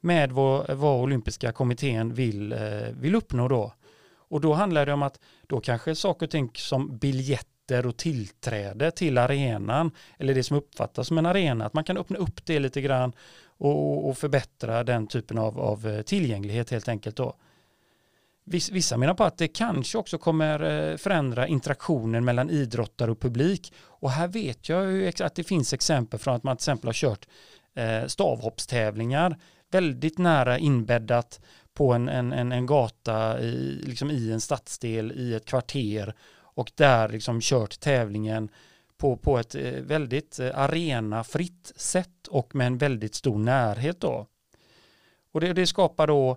med 0.00 0.32
vad, 0.32 0.70
vad 0.70 1.00
olympiska 1.00 1.52
kommittén 1.52 2.14
vill, 2.14 2.52
eh, 2.52 2.58
vill 2.92 3.14
uppnå 3.14 3.48
då. 3.48 3.72
Och 4.30 4.40
då 4.40 4.52
handlar 4.52 4.86
det 4.86 4.92
om 4.92 5.02
att 5.02 5.20
då 5.46 5.60
kanske 5.60 5.94
saker 5.94 6.26
och 6.26 6.30
ting 6.30 6.50
som 6.54 6.98
biljetter 6.98 7.86
och 7.86 7.96
tillträde 7.96 8.90
till 8.90 9.18
arenan 9.18 9.90
eller 10.18 10.34
det 10.34 10.42
som 10.42 10.56
uppfattas 10.56 11.06
som 11.06 11.18
en 11.18 11.26
arena, 11.26 11.66
att 11.66 11.74
man 11.74 11.84
kan 11.84 11.96
öppna 11.96 12.18
upp 12.18 12.46
det 12.46 12.58
lite 12.58 12.80
grann 12.80 13.12
och, 13.58 14.08
och 14.08 14.18
förbättra 14.18 14.84
den 14.84 15.06
typen 15.06 15.38
av, 15.38 15.60
av 15.60 15.88
eh, 15.88 16.02
tillgänglighet 16.02 16.70
helt 16.70 16.88
enkelt 16.88 17.16
då. 17.16 17.36
Vissa 18.44 18.96
menar 18.96 19.14
på 19.14 19.24
att 19.24 19.38
det 19.38 19.48
kanske 19.48 19.98
också 19.98 20.18
kommer 20.18 20.90
eh, 20.90 20.96
förändra 20.96 21.46
interaktionen 21.46 22.24
mellan 22.24 22.50
idrottare 22.50 23.10
och 23.10 23.20
publik. 23.20 23.72
Och 23.78 24.10
här 24.10 24.28
vet 24.28 24.68
jag 24.68 24.92
ju 24.92 25.12
att 25.20 25.34
det 25.34 25.44
finns 25.44 25.72
exempel 25.72 26.20
från 26.20 26.34
att 26.34 26.42
man 26.42 26.56
till 26.56 26.62
exempel 26.62 26.88
har 26.88 26.92
kört 26.92 27.28
eh, 27.74 28.06
stavhoppstävlingar 28.06 29.36
väldigt 29.70 30.18
nära 30.18 30.58
inbäddat 30.58 31.40
på 31.80 31.92
en, 31.92 32.08
en, 32.08 32.32
en, 32.32 32.52
en 32.52 32.66
gata 32.66 33.40
i, 33.40 33.80
liksom 33.82 34.10
i 34.10 34.32
en 34.32 34.40
stadsdel 34.40 35.12
i 35.12 35.34
ett 35.34 35.44
kvarter 35.44 36.14
och 36.40 36.72
där 36.74 37.08
liksom 37.08 37.40
kört 37.40 37.80
tävlingen 37.80 38.48
på, 38.96 39.16
på 39.16 39.38
ett 39.38 39.54
eh, 39.54 39.72
väldigt 39.72 40.38
eh, 40.38 40.58
arenafritt 40.58 41.72
sätt 41.76 42.26
och 42.28 42.54
med 42.54 42.66
en 42.66 42.78
väldigt 42.78 43.14
stor 43.14 43.38
närhet 43.38 44.00
då. 44.00 44.26
Och 45.32 45.40
det, 45.40 45.52
det 45.52 45.66
skapar 45.66 46.06
då 46.06 46.36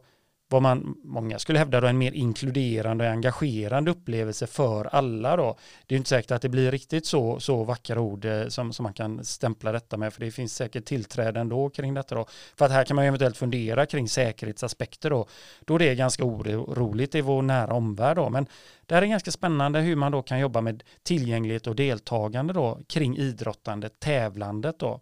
vad 0.53 0.61
man, 0.61 0.95
många 1.03 1.39
skulle 1.39 1.59
hävda 1.59 1.81
då 1.81 1.87
en 1.87 1.97
mer 1.97 2.11
inkluderande 2.11 3.05
och 3.05 3.11
engagerande 3.11 3.91
upplevelse 3.91 4.47
för 4.47 4.85
alla 4.85 5.35
då. 5.35 5.57
Det 5.87 5.95
är 5.95 5.97
inte 5.97 6.09
säkert 6.09 6.31
att 6.31 6.41
det 6.41 6.49
blir 6.49 6.71
riktigt 6.71 7.05
så, 7.05 7.39
så 7.39 7.63
vackra 7.63 7.99
ord 7.99 8.25
eh, 8.25 8.47
som, 8.47 8.73
som 8.73 8.83
man 8.83 8.93
kan 8.93 9.25
stämpla 9.25 9.71
detta 9.71 9.97
med, 9.97 10.13
för 10.13 10.21
det 10.21 10.31
finns 10.31 10.55
säkert 10.55 10.85
tillträde 10.85 11.39
ändå 11.39 11.69
kring 11.69 11.93
detta 11.93 12.15
då. 12.15 12.25
För 12.55 12.65
att 12.65 12.71
här 12.71 12.83
kan 12.83 12.95
man 12.95 13.05
eventuellt 13.05 13.37
fundera 13.37 13.85
kring 13.85 14.09
säkerhetsaspekter 14.09 15.09
då, 15.09 15.27
då 15.65 15.77
det 15.77 15.89
är 15.89 15.95
ganska 15.95 16.23
oroligt 16.23 17.15
i 17.15 17.21
vår 17.21 17.41
nära 17.41 17.73
omvärld 17.73 18.17
då. 18.17 18.29
Men 18.29 18.47
det 18.85 18.95
här 18.95 19.01
är 19.01 19.05
ganska 19.05 19.31
spännande 19.31 19.79
hur 19.79 19.95
man 19.95 20.11
då 20.11 20.21
kan 20.21 20.39
jobba 20.39 20.61
med 20.61 20.83
tillgänglighet 21.03 21.67
och 21.67 21.75
deltagande 21.75 22.53
då 22.53 22.79
kring 22.87 23.17
idrottandet, 23.17 23.99
tävlandet 23.99 24.79
då. 24.79 24.99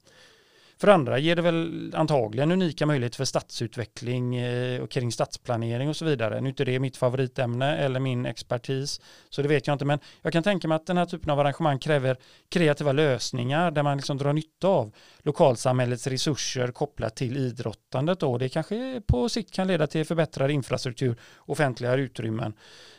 För 0.81 0.87
andra 0.87 1.17
ger 1.17 1.35
det 1.35 1.41
väl 1.41 1.91
antagligen 1.95 2.51
unika 2.51 2.85
möjligheter 2.85 3.17
för 3.17 3.25
stadsutveckling 3.25 4.35
eh, 4.35 4.81
och 4.81 4.91
kring 4.91 5.11
stadsplanering 5.11 5.89
och 5.89 5.95
så 5.95 6.05
vidare. 6.05 6.41
Nu 6.41 6.47
är 6.47 6.49
inte 6.49 6.65
det 6.65 6.79
mitt 6.79 6.97
favoritämne 6.97 7.77
eller 7.77 7.99
min 7.99 8.25
expertis, 8.25 9.01
så 9.29 9.41
det 9.41 9.47
vet 9.47 9.67
jag 9.67 9.73
inte. 9.73 9.85
Men 9.85 9.99
jag 10.21 10.33
kan 10.33 10.43
tänka 10.43 10.67
mig 10.67 10.75
att 10.75 10.85
den 10.85 10.97
här 10.97 11.05
typen 11.05 11.29
av 11.29 11.39
arrangemang 11.39 11.79
kräver 11.79 12.17
kreativa 12.49 12.91
lösningar 12.91 13.71
där 13.71 13.83
man 13.83 13.97
liksom 13.97 14.17
drar 14.17 14.33
nytta 14.33 14.67
av 14.67 14.91
lokalsamhällets 15.19 16.07
resurser 16.07 16.67
kopplat 16.71 17.15
till 17.15 17.37
idrottandet. 17.37 18.23
Och 18.23 18.39
Det 18.39 18.49
kanske 18.49 19.01
på 19.07 19.29
sikt 19.29 19.51
kan 19.53 19.67
leda 19.67 19.87
till 19.87 20.05
förbättrad 20.05 20.51
infrastruktur, 20.51 21.15
offentliga 21.37 21.95
utrymmen 21.95 22.53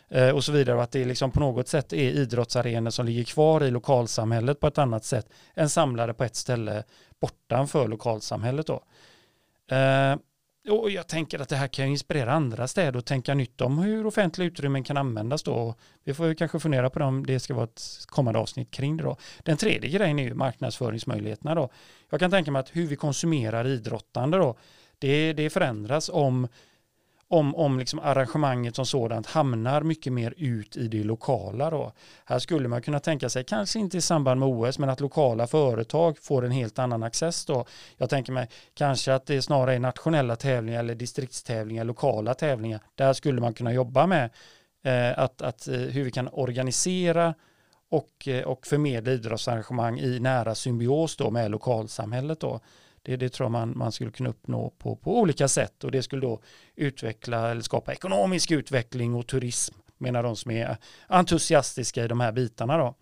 eh, 0.08 0.30
och 0.30 0.44
så 0.44 0.52
vidare 0.52 0.76
och 0.76 0.82
att 0.82 0.92
det 0.92 1.04
liksom 1.04 1.30
på 1.30 1.40
något 1.40 1.68
sätt 1.68 1.92
är 1.92 2.10
idrottsarenor 2.10 2.90
som 2.90 3.06
ligger 3.06 3.24
kvar 3.24 3.64
i 3.64 3.70
lokalsamhället 3.70 4.60
på 4.60 4.66
ett 4.66 4.78
annat 4.78 5.04
sätt 5.04 5.28
än 5.54 5.68
samlade 5.68 6.14
på 6.14 6.24
ett 6.24 6.36
ställe 6.36 6.84
bortanför 7.22 7.88
lokalsamhället 7.88 8.66
då. 8.66 8.82
Eh, 9.76 10.16
och 10.70 10.90
jag 10.90 11.08
tänker 11.08 11.38
att 11.38 11.48
det 11.48 11.56
här 11.56 11.68
kan 11.68 11.86
inspirera 11.86 12.32
andra 12.32 12.68
städer 12.68 12.98
att 12.98 13.06
tänka 13.06 13.34
nytt 13.34 13.60
om 13.60 13.78
hur 13.78 14.06
offentliga 14.06 14.46
utrymmen 14.46 14.84
kan 14.84 14.96
användas 14.96 15.42
då. 15.42 15.74
Vi 16.04 16.14
får 16.14 16.26
ju 16.26 16.34
kanske 16.34 16.60
fundera 16.60 16.90
på 16.90 17.00
om 17.00 17.26
det 17.26 17.40
ska 17.40 17.54
vara 17.54 17.64
ett 17.64 17.82
kommande 18.06 18.38
avsnitt 18.38 18.70
kring 18.70 18.96
det 18.96 19.04
då. 19.04 19.16
Den 19.42 19.56
tredje 19.56 19.90
grejen 19.90 20.18
är 20.18 20.24
ju 20.24 20.34
marknadsföringsmöjligheterna 20.34 21.54
då. 21.54 21.68
Jag 22.10 22.20
kan 22.20 22.30
tänka 22.30 22.50
mig 22.50 22.60
att 22.60 22.76
hur 22.76 22.86
vi 22.86 22.96
konsumerar 22.96 23.66
idrottande 23.66 24.38
då, 24.38 24.56
det, 24.98 25.32
det 25.32 25.50
förändras 25.50 26.10
om 26.12 26.48
om, 27.32 27.54
om 27.54 27.78
liksom 27.78 27.98
arrangemanget 27.98 28.76
som 28.76 28.86
sådant 28.86 29.26
hamnar 29.26 29.82
mycket 29.82 30.12
mer 30.12 30.34
ut 30.36 30.76
i 30.76 30.88
det 30.88 31.04
lokala. 31.04 31.70
Då. 31.70 31.92
Här 32.24 32.38
skulle 32.38 32.68
man 32.68 32.82
kunna 32.82 33.00
tänka 33.00 33.28
sig, 33.28 33.44
kanske 33.44 33.78
inte 33.78 33.96
i 33.96 34.00
samband 34.00 34.40
med 34.40 34.48
OS, 34.48 34.78
men 34.78 34.88
att 34.88 35.00
lokala 35.00 35.46
företag 35.46 36.18
får 36.18 36.44
en 36.44 36.50
helt 36.50 36.78
annan 36.78 37.02
access. 37.02 37.44
Då. 37.44 37.64
Jag 37.96 38.10
tänker 38.10 38.32
mig 38.32 38.48
kanske 38.74 39.14
att 39.14 39.26
det 39.26 39.42
snarare 39.42 39.74
är 39.74 39.78
nationella 39.78 40.36
tävlingar 40.36 40.80
eller 40.80 40.94
distriktstävlingar, 40.94 41.84
lokala 41.84 42.34
tävlingar. 42.34 42.80
Där 42.94 43.12
skulle 43.12 43.40
man 43.40 43.54
kunna 43.54 43.72
jobba 43.72 44.06
med 44.06 44.30
eh, 44.84 45.18
att, 45.18 45.42
att, 45.42 45.68
eh, 45.68 45.74
hur 45.74 46.04
vi 46.04 46.10
kan 46.10 46.28
organisera 46.32 47.34
och, 47.90 48.28
eh, 48.28 48.44
och 48.44 48.66
förmedla 48.66 49.12
idrottsarrangemang 49.12 50.00
i 50.00 50.20
nära 50.20 50.54
symbios 50.54 51.16
då 51.16 51.30
med 51.30 51.50
lokalsamhället. 51.50 52.40
Då. 52.40 52.60
Det, 53.02 53.16
det 53.16 53.28
tror 53.28 53.44
jag 53.44 53.52
man, 53.52 53.78
man 53.78 53.92
skulle 53.92 54.10
kunna 54.10 54.28
uppnå 54.28 54.70
på, 54.78 54.96
på 54.96 55.20
olika 55.20 55.48
sätt 55.48 55.84
och 55.84 55.90
det 55.90 56.02
skulle 56.02 56.22
då 56.22 56.40
utveckla 56.76 57.50
eller 57.50 57.62
skapa 57.62 57.92
ekonomisk 57.92 58.50
utveckling 58.50 59.14
och 59.14 59.26
turism 59.26 59.74
menar 60.02 60.22
de 60.22 60.36
som 60.36 60.50
är 60.50 60.76
entusiastiska 61.06 62.04
i 62.04 62.08
de 62.08 62.20
här 62.20 62.32
bitarna. 62.32 62.78
Då. 62.78 62.94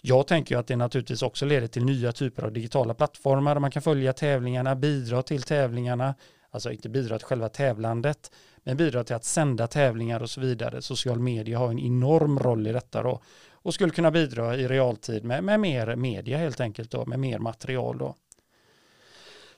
Jag 0.00 0.26
tänker 0.26 0.56
att 0.56 0.66
det 0.66 0.76
naturligtvis 0.76 1.22
också 1.22 1.46
leder 1.46 1.66
till 1.66 1.84
nya 1.84 2.12
typer 2.12 2.42
av 2.42 2.52
digitala 2.52 2.94
plattformar 2.94 3.54
där 3.54 3.60
man 3.60 3.70
kan 3.70 3.82
följa 3.82 4.12
tävlingarna, 4.12 4.76
bidra 4.76 5.22
till 5.22 5.42
tävlingarna, 5.42 6.14
alltså 6.50 6.72
inte 6.72 6.88
bidra 6.88 7.18
till 7.18 7.26
själva 7.26 7.48
tävlandet, 7.48 8.30
men 8.62 8.76
bidra 8.76 9.04
till 9.04 9.14
att 9.14 9.24
sända 9.24 9.66
tävlingar 9.66 10.22
och 10.22 10.30
så 10.30 10.40
vidare. 10.40 10.82
Social 10.82 11.18
media 11.18 11.58
har 11.58 11.70
en 11.70 11.78
enorm 11.78 12.38
roll 12.38 12.66
i 12.66 12.72
detta 12.72 13.02
då 13.02 13.20
och 13.52 13.74
skulle 13.74 13.92
kunna 13.92 14.10
bidra 14.10 14.56
i 14.56 14.68
realtid 14.68 15.24
med, 15.24 15.44
med 15.44 15.60
mer 15.60 15.96
media 15.96 16.38
helt 16.38 16.60
enkelt 16.60 16.90
då, 16.90 17.06
med 17.06 17.20
mer 17.20 17.38
material 17.38 17.98
då. 17.98 18.14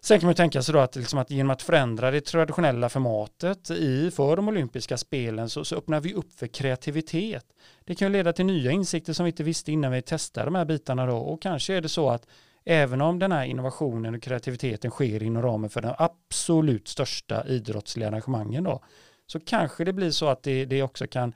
Sen 0.04 0.20
kan 0.20 0.26
man 0.26 0.34
tänka 0.34 0.62
sig 0.62 0.72
då 0.72 0.78
att, 0.78 0.96
liksom 0.96 1.18
att 1.18 1.30
genom 1.30 1.50
att 1.50 1.62
förändra 1.62 2.10
det 2.10 2.20
traditionella 2.20 2.88
formatet 2.88 3.70
i 3.70 4.10
för 4.10 4.36
de 4.36 4.48
olympiska 4.48 4.96
spelen 4.96 5.48
så, 5.48 5.64
så 5.64 5.76
öppnar 5.76 6.00
vi 6.00 6.14
upp 6.14 6.32
för 6.32 6.46
kreativitet. 6.46 7.44
Det 7.84 7.94
kan 7.94 8.08
ju 8.08 8.12
leda 8.12 8.32
till 8.32 8.46
nya 8.46 8.70
insikter 8.70 9.12
som 9.12 9.24
vi 9.24 9.30
inte 9.30 9.42
visste 9.42 9.72
innan 9.72 9.92
vi 9.92 10.02
testade 10.02 10.46
de 10.46 10.54
här 10.54 10.64
bitarna 10.64 11.06
då 11.06 11.16
och 11.16 11.42
kanske 11.42 11.74
är 11.74 11.80
det 11.80 11.88
så 11.88 12.10
att 12.10 12.26
även 12.64 13.00
om 13.00 13.18
den 13.18 13.32
här 13.32 13.44
innovationen 13.44 14.14
och 14.14 14.22
kreativiteten 14.22 14.90
sker 14.90 15.22
inom 15.22 15.42
ramen 15.42 15.70
för 15.70 15.80
den 15.80 15.94
absolut 15.98 16.88
största 16.88 17.46
idrottsliga 17.46 18.08
arrangemangen 18.08 18.64
då 18.64 18.84
så 19.26 19.40
kanske 19.40 19.84
det 19.84 19.92
blir 19.92 20.10
så 20.10 20.28
att 20.28 20.42
det, 20.42 20.64
det 20.64 20.82
också 20.82 21.06
kan 21.06 21.32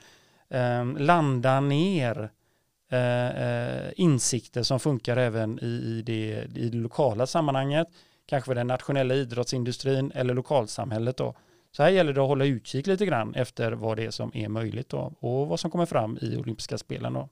eh, 0.50 0.84
landa 0.96 1.60
ner 1.60 2.30
eh, 2.92 3.28
eh, 3.28 3.92
insikter 3.96 4.62
som 4.62 4.80
funkar 4.80 5.16
även 5.16 5.58
i, 5.62 5.66
i, 5.66 6.02
det, 6.06 6.46
i 6.56 6.68
det 6.68 6.78
lokala 6.78 7.26
sammanhanget 7.26 7.88
kanske 8.28 8.48
för 8.48 8.54
den 8.54 8.66
nationella 8.66 9.14
idrottsindustrin 9.14 10.12
eller 10.14 10.34
lokalsamhället 10.34 11.16
då. 11.16 11.34
Så 11.72 11.82
här 11.82 11.90
gäller 11.90 12.12
det 12.12 12.20
att 12.20 12.28
hålla 12.28 12.44
utkik 12.44 12.86
lite 12.86 13.06
grann 13.06 13.34
efter 13.34 13.72
vad 13.72 13.96
det 13.96 14.04
är 14.04 14.10
som 14.10 14.30
är 14.34 14.48
möjligt 14.48 14.88
då 14.88 15.12
och 15.20 15.48
vad 15.48 15.60
som 15.60 15.70
kommer 15.70 15.86
fram 15.86 16.18
i 16.20 16.36
olympiska 16.36 16.78
spelen 16.78 17.12
då. 17.12 17.28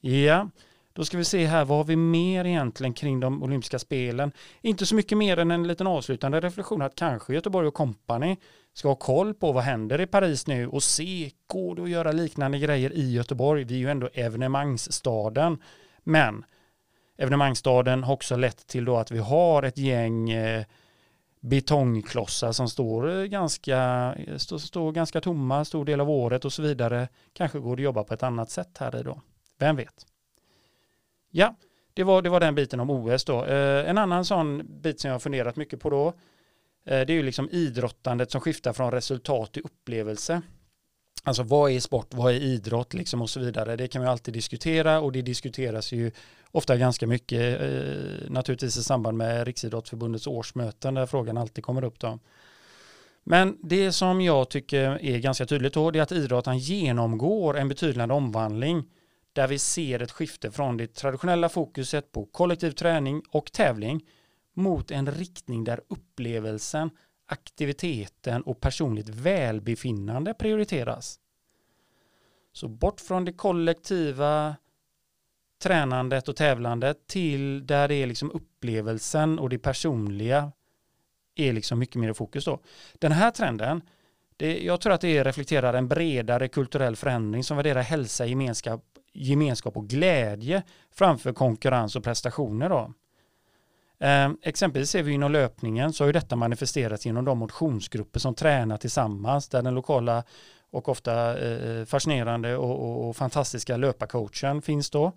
Ja, 0.00 0.48
då 0.92 1.04
ska 1.04 1.18
vi 1.18 1.24
se 1.24 1.46
här, 1.46 1.64
vad 1.64 1.78
har 1.78 1.84
vi 1.84 1.96
mer 1.96 2.44
egentligen 2.44 2.92
kring 2.92 3.20
de 3.20 3.42
olympiska 3.42 3.78
spelen? 3.78 4.32
Inte 4.60 4.86
så 4.86 4.94
mycket 4.94 5.18
mer 5.18 5.38
än 5.38 5.50
en 5.50 5.66
liten 5.68 5.86
avslutande 5.86 6.40
reflektion 6.40 6.82
att 6.82 6.94
kanske 6.94 7.34
Göteborg 7.34 7.68
och 7.68 7.74
kompani 7.74 8.36
ska 8.72 8.88
ha 8.88 8.94
koll 8.94 9.34
på 9.34 9.52
vad 9.52 9.62
händer 9.62 10.00
i 10.00 10.06
Paris 10.06 10.46
nu 10.46 10.68
och 10.68 10.82
se, 10.82 11.30
går 11.46 11.76
det 11.76 11.82
att 11.82 11.90
göra 11.90 12.12
liknande 12.12 12.58
grejer 12.58 12.92
i 12.92 13.12
Göteborg? 13.12 13.64
Vi 13.64 13.74
är 13.74 13.78
ju 13.78 13.90
ändå 13.90 14.08
evenemangsstaden. 14.12 15.58
Men 16.02 16.44
evenemangsstaden 17.16 18.04
har 18.04 18.14
också 18.14 18.36
lett 18.36 18.66
till 18.66 18.84
då 18.84 18.96
att 18.96 19.10
vi 19.10 19.18
har 19.18 19.62
ett 19.62 19.78
gäng 19.78 20.30
eh, 20.30 20.64
betongklossar 21.40 22.52
som 22.52 22.68
står 22.68 23.10
eh, 23.10 23.24
ganska, 23.24 23.78
eh, 24.18 24.36
står, 24.36 24.58
står 24.58 24.92
ganska 24.92 25.20
tomma 25.20 25.64
stor 25.64 25.84
del 25.84 26.00
av 26.00 26.10
året 26.10 26.44
och 26.44 26.52
så 26.52 26.62
vidare. 26.62 27.08
Kanske 27.32 27.58
går 27.58 27.76
det 27.76 27.80
att 27.80 27.84
jobba 27.84 28.04
på 28.04 28.14
ett 28.14 28.22
annat 28.22 28.50
sätt 28.50 28.78
här 28.78 29.00
i 29.00 29.02
då. 29.02 29.20
Vem 29.58 29.76
vet? 29.76 30.06
Ja, 31.30 31.54
det 31.94 32.04
var, 32.04 32.22
det 32.22 32.30
var 32.30 32.40
den 32.40 32.54
biten 32.54 32.80
om 32.80 32.90
OS 32.90 33.24
då. 33.24 33.44
Eh, 33.44 33.90
en 33.90 33.98
annan 33.98 34.24
sån 34.24 34.62
bit 34.82 35.00
som 35.00 35.08
jag 35.08 35.14
har 35.14 35.20
funderat 35.20 35.56
mycket 35.56 35.80
på 35.80 35.90
då, 35.90 36.08
eh, 36.08 36.12
det 36.84 37.10
är 37.10 37.16
ju 37.16 37.22
liksom 37.22 37.48
idrottandet 37.50 38.30
som 38.30 38.40
skiftar 38.40 38.72
från 38.72 38.90
resultat 38.90 39.52
till 39.52 39.62
upplevelse. 39.64 40.42
Alltså 41.26 41.42
vad 41.42 41.70
är 41.70 41.80
sport, 41.80 42.14
vad 42.14 42.32
är 42.32 42.40
idrott 42.40 42.94
liksom 42.94 43.22
och 43.22 43.30
så 43.30 43.40
vidare. 43.40 43.76
Det 43.76 43.88
kan 43.88 44.02
vi 44.02 44.08
alltid 44.08 44.34
diskutera 44.34 45.00
och 45.00 45.12
det 45.12 45.22
diskuteras 45.22 45.92
ju 45.92 46.10
ofta 46.50 46.76
ganska 46.76 47.06
mycket 47.06 47.60
eh, 47.60 48.30
naturligtvis 48.30 48.76
i 48.76 48.82
samband 48.82 49.18
med 49.18 49.46
Riksidrottsförbundets 49.46 50.26
årsmöten 50.26 50.94
där 50.94 51.06
frågan 51.06 51.38
alltid 51.38 51.64
kommer 51.64 51.84
upp 51.84 51.98
då. 51.98 52.18
Men 53.24 53.58
det 53.62 53.92
som 53.92 54.20
jag 54.20 54.50
tycker 54.50 55.04
är 55.04 55.18
ganska 55.18 55.46
tydligt 55.46 55.74
då 55.74 55.90
det 55.90 55.98
är 55.98 56.02
att 56.02 56.12
idrotten 56.12 56.58
genomgår 56.58 57.58
en 57.58 57.68
betydande 57.68 58.14
omvandling 58.14 58.84
där 59.32 59.48
vi 59.48 59.58
ser 59.58 60.02
ett 60.02 60.10
skifte 60.10 60.50
från 60.50 60.76
det 60.76 60.94
traditionella 60.94 61.48
fokuset 61.48 62.12
på 62.12 62.26
kollektiv 62.26 62.70
träning 62.70 63.22
och 63.30 63.52
tävling 63.52 64.04
mot 64.54 64.90
en 64.90 65.12
riktning 65.12 65.64
där 65.64 65.80
upplevelsen 65.88 66.90
aktiviteten 67.34 68.42
och 68.42 68.60
personligt 68.60 69.08
välbefinnande 69.08 70.34
prioriteras. 70.34 71.18
Så 72.52 72.68
bort 72.68 73.00
från 73.00 73.24
det 73.24 73.32
kollektiva 73.32 74.56
tränandet 75.62 76.28
och 76.28 76.36
tävlandet 76.36 77.06
till 77.06 77.66
där 77.66 77.88
det 77.88 77.94
är 77.94 78.06
liksom 78.06 78.30
upplevelsen 78.30 79.38
och 79.38 79.48
det 79.48 79.58
personliga 79.58 80.52
är 81.34 81.52
liksom 81.52 81.78
mycket 81.78 81.96
mer 81.96 82.10
i 82.10 82.14
fokus 82.14 82.44
då. 82.44 82.60
Den 82.98 83.12
här 83.12 83.30
trenden, 83.30 83.82
det, 84.36 84.64
jag 84.64 84.80
tror 84.80 84.92
att 84.92 85.00
det 85.00 85.24
reflekterar 85.24 85.74
en 85.74 85.88
bredare 85.88 86.48
kulturell 86.48 86.96
förändring 86.96 87.44
som 87.44 87.56
värderar 87.56 87.82
hälsa, 87.82 88.26
gemenskap, 88.26 88.84
gemenskap 89.12 89.76
och 89.76 89.88
glädje 89.88 90.62
framför 90.90 91.32
konkurrens 91.32 91.96
och 91.96 92.04
prestationer 92.04 92.68
då. 92.68 92.92
Eh, 93.98 94.30
exempelvis 94.42 94.90
ser 94.90 95.02
vi 95.02 95.12
inom 95.12 95.32
löpningen 95.32 95.92
så 95.92 96.04
har 96.04 96.06
ju 96.06 96.12
detta 96.12 96.36
manifesterats 96.36 97.06
genom 97.06 97.24
de 97.24 97.38
motionsgrupper 97.38 98.20
som 98.20 98.34
tränar 98.34 98.76
tillsammans 98.76 99.48
där 99.48 99.62
den 99.62 99.74
lokala 99.74 100.24
och 100.70 100.88
ofta 100.88 101.38
eh, 101.38 101.70
eh, 101.70 101.84
fascinerande 101.84 102.56
och, 102.56 102.70
och, 102.70 103.08
och, 103.08 103.16
fantastiska 103.16 103.76
löparcoachen 103.76 104.62
finns 104.62 104.90
då. 104.90 105.12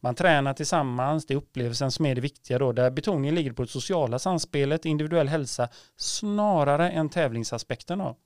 Man 0.00 0.14
tränar 0.14 0.54
tillsammans, 0.54 1.26
det 1.26 1.34
är 1.34 1.38
upplevelsen 1.38 1.90
som 1.90 2.06
är 2.06 2.14
det 2.14 2.20
viktiga 2.20 2.58
då, 2.58 2.72
där 2.72 2.90
betoningen 2.90 3.34
ligger 3.34 3.52
på 3.52 3.62
det 3.62 3.68
sociala 3.68 4.18
samspelet, 4.18 4.84
individuell 4.84 5.28
hälsa, 5.28 5.68
snarare 5.96 6.90
än 6.90 7.08
tävlingsaspekten 7.08 7.98
då. 7.98 8.16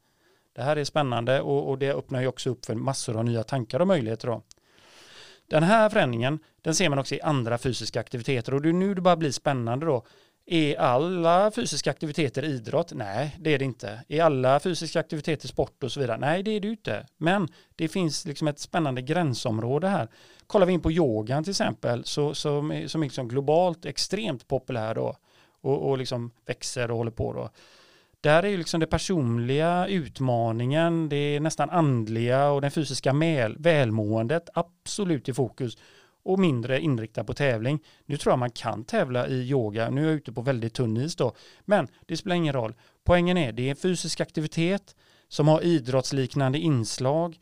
Det 0.54 0.62
här 0.62 0.76
är 0.76 0.84
spännande 0.84 1.40
och, 1.40 1.70
och 1.70 1.78
det 1.78 1.92
öppnar 1.92 2.20
ju 2.20 2.26
också 2.26 2.50
upp 2.50 2.64
för 2.64 2.74
massor 2.74 3.16
av 3.16 3.24
nya 3.24 3.42
tankar 3.42 3.80
och 3.80 3.86
möjligheter 3.86 4.28
då. 4.28 4.42
Den 5.54 5.62
här 5.62 5.90
förändringen 5.90 6.38
den 6.62 6.74
ser 6.74 6.88
man 6.88 6.98
också 6.98 7.14
i 7.14 7.20
andra 7.20 7.58
fysiska 7.58 8.00
aktiviteter 8.00 8.54
och 8.54 8.62
det 8.62 8.68
är 8.68 8.72
nu 8.72 8.94
det 8.94 9.00
bara 9.00 9.16
blir 9.16 9.30
spännande 9.30 9.86
då. 9.86 10.06
Är 10.46 10.76
alla 10.76 11.50
fysiska 11.50 11.90
aktiviteter 11.90 12.44
idrott? 12.44 12.92
Nej, 12.94 13.36
det 13.40 13.54
är 13.54 13.58
det 13.58 13.64
inte. 13.64 14.00
Är 14.08 14.22
alla 14.22 14.60
fysiska 14.60 15.00
aktiviteter 15.00 15.48
sport 15.48 15.84
och 15.84 15.92
så 15.92 16.00
vidare? 16.00 16.18
Nej, 16.18 16.42
det 16.42 16.50
är 16.50 16.60
det 16.60 16.68
inte. 16.68 17.06
Men 17.16 17.48
det 17.76 17.88
finns 17.88 18.24
liksom 18.24 18.48
ett 18.48 18.58
spännande 18.58 19.02
gränsområde 19.02 19.88
här. 19.88 20.08
Kollar 20.46 20.66
vi 20.66 20.72
in 20.72 20.80
på 20.80 20.92
yogan 20.92 21.44
till 21.44 21.50
exempel, 21.50 22.04
så, 22.04 22.34
som, 22.34 22.84
som 22.86 23.02
är 23.02 23.06
liksom 23.06 23.28
globalt 23.28 23.84
extremt 23.84 24.48
populär 24.48 24.94
då 24.94 25.16
och, 25.60 25.90
och 25.90 25.98
liksom 25.98 26.30
växer 26.46 26.90
och 26.90 26.96
håller 26.96 27.10
på 27.10 27.32
då. 27.32 27.50
Där 28.24 28.42
är 28.42 28.48
ju 28.48 28.56
liksom 28.56 28.80
det 28.80 28.86
personliga 28.86 29.86
utmaningen, 29.86 31.08
det 31.08 31.40
nästan 31.40 31.70
andliga 31.70 32.48
och 32.50 32.60
den 32.60 32.70
fysiska 32.70 33.12
välmåendet 33.56 34.48
absolut 34.54 35.28
i 35.28 35.34
fokus 35.34 35.76
och 36.24 36.38
mindre 36.38 36.80
inriktad 36.80 37.24
på 37.24 37.34
tävling. 37.34 37.80
Nu 38.06 38.16
tror 38.16 38.32
jag 38.32 38.38
man 38.38 38.50
kan 38.50 38.84
tävla 38.84 39.28
i 39.28 39.34
yoga, 39.34 39.90
nu 39.90 40.00
är 40.02 40.06
jag 40.06 40.14
ute 40.14 40.32
på 40.32 40.42
väldigt 40.42 40.74
tunn 40.74 40.96
is 40.96 41.16
då, 41.16 41.34
men 41.64 41.88
det 42.06 42.16
spelar 42.16 42.36
ingen 42.36 42.52
roll. 42.52 42.74
Poängen 43.04 43.36
är 43.36 43.52
det 43.52 43.70
är 43.70 43.74
fysisk 43.74 44.20
aktivitet 44.20 44.96
som 45.28 45.48
har 45.48 45.60
idrottsliknande 45.60 46.58
inslag, 46.58 47.38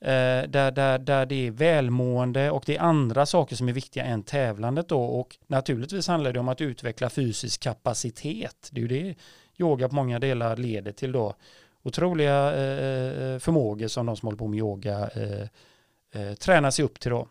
Eh, 0.00 0.48
där, 0.48 0.70
där, 0.70 0.98
där 0.98 1.26
det 1.26 1.46
är 1.46 1.50
välmående 1.50 2.50
och 2.50 2.62
det 2.66 2.76
är 2.76 2.80
andra 2.80 3.26
saker 3.26 3.56
som 3.56 3.68
är 3.68 3.72
viktiga 3.72 4.04
än 4.04 4.22
tävlandet 4.22 4.88
då 4.88 5.02
och 5.02 5.36
naturligtvis 5.46 6.08
handlar 6.08 6.32
det 6.32 6.40
om 6.40 6.48
att 6.48 6.60
utveckla 6.60 7.10
fysisk 7.10 7.62
kapacitet. 7.62 8.68
Det 8.72 8.80
är 8.80 8.82
ju 8.82 8.88
det 8.88 9.14
yoga 9.58 9.88
på 9.88 9.94
många 9.94 10.18
delar 10.18 10.56
leder 10.56 10.92
till 10.92 11.12
då 11.12 11.34
otroliga 11.82 12.54
eh, 12.54 12.84
eh, 12.84 13.32
eh 13.32 13.38
förmågor 13.38 13.88
som 13.88 14.06
de 14.06 14.16
som 14.16 14.26
håller 14.26 14.38
på 14.38 14.46
med 14.48 14.58
yoga 14.58 15.10
eh, 15.14 15.48
eh, 16.22 16.34
tränar 16.34 16.70
sig 16.70 16.84
upp 16.84 17.00
till 17.00 17.10
då. 17.10 17.28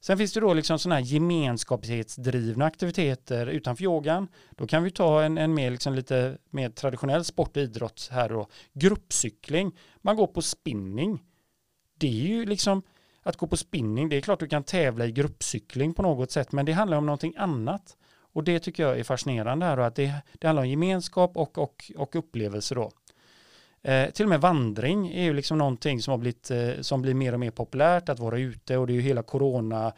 Sen 0.00 0.18
finns 0.18 0.32
det 0.32 0.40
då 0.40 0.54
liksom 0.54 0.78
sådana 0.78 0.94
här 0.94 1.02
gemenskapsdrivna 1.02 2.64
aktiviteter 2.64 3.46
utanför 3.46 3.84
yogan. 3.84 4.28
Då 4.50 4.66
kan 4.66 4.82
vi 4.82 4.90
ta 4.90 5.22
en, 5.22 5.38
en 5.38 5.54
mer 5.54 5.70
liksom 5.70 5.94
lite 5.94 6.38
mer 6.50 6.70
traditionell 6.70 7.24
sport 7.24 7.56
och 7.56 7.62
idrott 7.62 8.08
här 8.12 8.28
då. 8.28 8.48
Gruppcykling. 8.72 9.78
Man 10.02 10.16
går 10.16 10.26
på 10.26 10.42
spinning. 10.42 11.22
Det 12.00 12.06
är 12.06 12.28
ju 12.28 12.46
liksom 12.46 12.82
att 13.22 13.36
gå 13.36 13.46
på 13.46 13.56
spinning. 13.56 14.08
Det 14.08 14.16
är 14.16 14.20
klart 14.20 14.40
du 14.40 14.48
kan 14.48 14.62
tävla 14.62 15.06
i 15.06 15.12
gruppcykling 15.12 15.94
på 15.94 16.02
något 16.02 16.30
sätt, 16.30 16.52
men 16.52 16.66
det 16.66 16.72
handlar 16.72 16.98
om 16.98 17.06
någonting 17.06 17.34
annat. 17.36 17.96
Och 18.32 18.44
det 18.44 18.58
tycker 18.58 18.82
jag 18.82 18.98
är 18.98 19.04
fascinerande 19.04 19.66
här 19.66 19.78
och 19.78 19.86
att 19.86 19.94
det, 19.94 20.14
det 20.38 20.46
handlar 20.46 20.62
om 20.62 20.68
gemenskap 20.68 21.36
och, 21.36 21.58
och, 21.58 21.90
och 21.96 22.16
upplevelser 22.16 22.76
då. 22.76 22.90
Eh, 23.82 24.10
till 24.10 24.24
och 24.24 24.28
med 24.28 24.40
vandring 24.40 25.08
är 25.08 25.22
ju 25.22 25.32
liksom 25.32 25.58
någonting 25.58 26.02
som 26.02 26.10
har 26.10 26.18
blivit, 26.18 26.50
eh, 26.50 26.80
som 26.80 27.02
blir 27.02 27.14
mer 27.14 27.32
och 27.32 27.40
mer 27.40 27.50
populärt 27.50 28.08
att 28.08 28.18
vara 28.18 28.38
ute 28.38 28.76
och 28.76 28.86
det 28.86 28.92
är 28.92 28.94
ju 28.94 29.00
hela 29.00 29.22
corona 29.22 29.92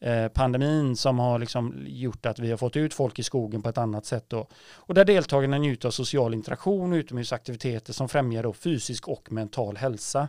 eh, 0.00 0.28
pandemin 0.28 0.96
som 0.96 1.18
har 1.18 1.38
liksom 1.38 1.84
gjort 1.86 2.26
att 2.26 2.38
vi 2.38 2.50
har 2.50 2.56
fått 2.58 2.76
ut 2.76 2.94
folk 2.94 3.18
i 3.18 3.22
skogen 3.22 3.62
på 3.62 3.68
ett 3.68 3.78
annat 3.78 4.06
sätt. 4.06 4.24
Då. 4.28 4.48
Och 4.74 4.94
där 4.94 5.04
deltagarna 5.04 5.58
njuter 5.58 5.88
av 5.88 5.92
social 5.92 6.34
interaktion 6.34 6.92
och 6.92 6.96
utomhusaktiviteter 6.96 7.92
som 7.92 8.08
främjar 8.08 8.42
då 8.42 8.52
fysisk 8.52 9.08
och 9.08 9.32
mental 9.32 9.76
hälsa. 9.76 10.28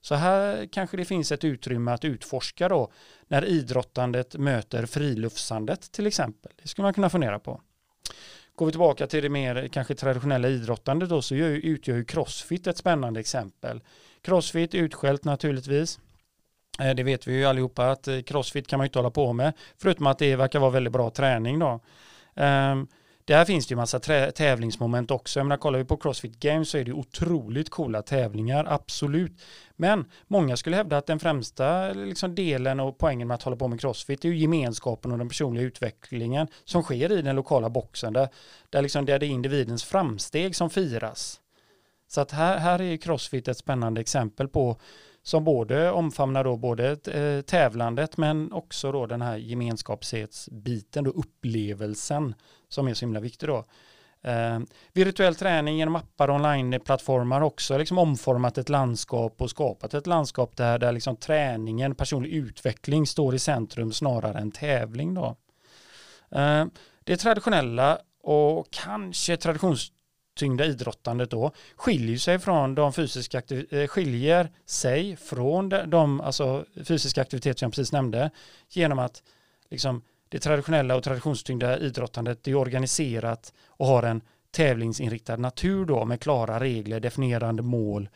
Så 0.00 0.14
här 0.14 0.66
kanske 0.72 0.96
det 0.96 1.04
finns 1.04 1.32
ett 1.32 1.44
utrymme 1.44 1.90
att 1.90 2.04
utforska 2.04 2.68
då 2.68 2.92
när 3.28 3.44
idrottandet 3.44 4.36
möter 4.36 4.86
friluftsandet 4.86 5.92
till 5.92 6.06
exempel. 6.06 6.52
Det 6.62 6.68
skulle 6.68 6.82
man 6.82 6.94
kunna 6.94 7.10
fundera 7.10 7.38
på. 7.38 7.60
Går 8.54 8.66
vi 8.66 8.72
tillbaka 8.72 9.06
till 9.06 9.22
det 9.22 9.28
mer 9.28 9.68
kanske 9.68 9.94
traditionella 9.94 10.48
idrottandet 10.48 11.08
då 11.08 11.22
så 11.22 11.34
utgör 11.34 11.96
ju 11.96 12.04
crossfit 12.04 12.66
ett 12.66 12.76
spännande 12.76 13.20
exempel. 13.20 13.80
Crossfit 14.22 14.74
utskällt 14.74 15.24
naturligtvis. 15.24 16.00
Eh, 16.80 16.94
det 16.94 17.02
vet 17.02 17.28
vi 17.28 17.32
ju 17.36 17.44
allihopa 17.44 17.90
att 17.90 18.08
eh, 18.08 18.20
crossfit 18.20 18.66
kan 18.66 18.78
man 18.78 18.84
ju 18.84 18.88
inte 18.88 18.98
hålla 18.98 19.10
på 19.10 19.32
med. 19.32 19.52
Förutom 19.78 20.06
att 20.06 20.18
det 20.18 20.36
verkar 20.36 20.58
vara 20.58 20.70
väldigt 20.70 20.92
bra 20.92 21.10
träning 21.10 21.58
då. 21.58 21.80
Ehm, 22.34 22.86
där 23.30 23.44
finns 23.44 23.66
det 23.66 23.72
ju 23.72 23.76
massa 23.76 24.00
tävlingsmoment 24.32 25.10
också. 25.10 25.38
Jag 25.40 25.46
menar, 25.46 25.56
kollar 25.56 25.78
vi 25.78 25.84
på 25.84 25.96
Crossfit 25.96 26.40
Games 26.40 26.70
så 26.70 26.78
är 26.78 26.84
det 26.84 26.92
otroligt 26.92 27.70
coola 27.70 28.02
tävlingar, 28.02 28.66
absolut. 28.68 29.32
Men 29.76 30.04
många 30.26 30.56
skulle 30.56 30.76
hävda 30.76 30.96
att 30.96 31.06
den 31.06 31.18
främsta 31.18 31.92
liksom, 31.92 32.34
delen 32.34 32.80
och 32.80 32.98
poängen 32.98 33.28
med 33.28 33.34
att 33.34 33.42
hålla 33.42 33.56
på 33.56 33.68
med 33.68 33.80
Crossfit 33.80 34.24
är 34.24 34.28
ju 34.28 34.36
gemenskapen 34.36 35.12
och 35.12 35.18
den 35.18 35.28
personliga 35.28 35.64
utvecklingen 35.64 36.48
som 36.64 36.82
sker 36.82 37.12
i 37.12 37.22
den 37.22 37.36
lokala 37.36 37.70
boxen 37.70 38.12
där, 38.12 38.28
där, 38.70 38.82
liksom, 38.82 39.04
där 39.04 39.18
det 39.18 39.26
är 39.26 39.30
individens 39.30 39.84
framsteg 39.84 40.56
som 40.56 40.70
firas. 40.70 41.40
Så 42.08 42.20
att 42.20 42.30
här, 42.30 42.58
här 42.58 42.80
är 42.80 42.96
Crossfit 42.96 43.48
ett 43.48 43.58
spännande 43.58 44.00
exempel 44.00 44.48
på 44.48 44.76
som 45.22 45.44
både 45.44 45.90
omfamnar 45.90 46.44
då 46.44 46.56
både 46.56 46.90
eh, 46.90 47.40
tävlandet 47.40 48.16
men 48.16 48.52
också 48.52 48.92
då 48.92 49.06
den 49.06 49.22
här 49.22 49.36
gemenskapsbiten, 49.36 51.06
och 51.06 51.18
upplevelsen 51.18 52.34
som 52.70 52.88
är 52.88 52.94
så 52.94 53.00
himla 53.00 53.20
viktig 53.20 53.48
då. 53.48 53.64
Eh, 54.22 54.60
virtuell 54.92 55.34
träning 55.34 55.78
genom 55.78 55.96
appar 55.96 56.28
och 56.28 56.34
online-plattformar 56.34 57.40
också 57.40 57.78
liksom 57.78 57.98
omformat 57.98 58.58
ett 58.58 58.68
landskap 58.68 59.42
och 59.42 59.50
skapat 59.50 59.94
ett 59.94 60.06
landskap 60.06 60.56
där, 60.56 60.78
där 60.78 60.92
liksom 60.92 61.16
träningen, 61.16 61.94
personlig 61.94 62.30
utveckling 62.30 63.06
står 63.06 63.34
i 63.34 63.38
centrum 63.38 63.92
snarare 63.92 64.38
än 64.38 64.50
tävling 64.50 65.14
då. 65.14 65.36
Eh, 66.30 66.64
det 67.04 67.16
traditionella 67.16 67.98
och 68.22 68.70
kanske 68.70 69.36
traditionstyngda 69.36 70.64
idrottandet 70.64 71.30
då 71.30 71.52
skiljer 71.76 72.18
sig 72.18 72.38
från 72.38 72.74
de 72.74 72.92
fysiska 72.92 73.38
aktiv- 73.38 73.74
eh, 73.74 73.86
skiljer 73.86 74.52
sig 74.66 75.16
från 75.16 75.68
de 75.68 76.20
alltså, 76.20 76.64
fysiska 76.84 77.22
aktiviteter 77.22 77.58
som 77.58 77.66
jag 77.66 77.72
precis 77.72 77.92
nämnde 77.92 78.30
genom 78.68 78.98
att 78.98 79.22
liksom, 79.70 80.02
det 80.30 80.38
traditionella 80.38 80.96
och 80.96 81.02
traditionstyngda 81.02 81.78
idrottandet 81.78 82.48
är 82.48 82.54
organiserat 82.54 83.52
och 83.66 83.86
har 83.86 84.02
en 84.02 84.20
tävlingsinriktad 84.50 85.36
natur 85.36 85.84
då 85.84 86.04
med 86.04 86.20
klara 86.20 86.60
regler, 86.60 87.00
definierande 87.00 87.62
mål 87.62 88.08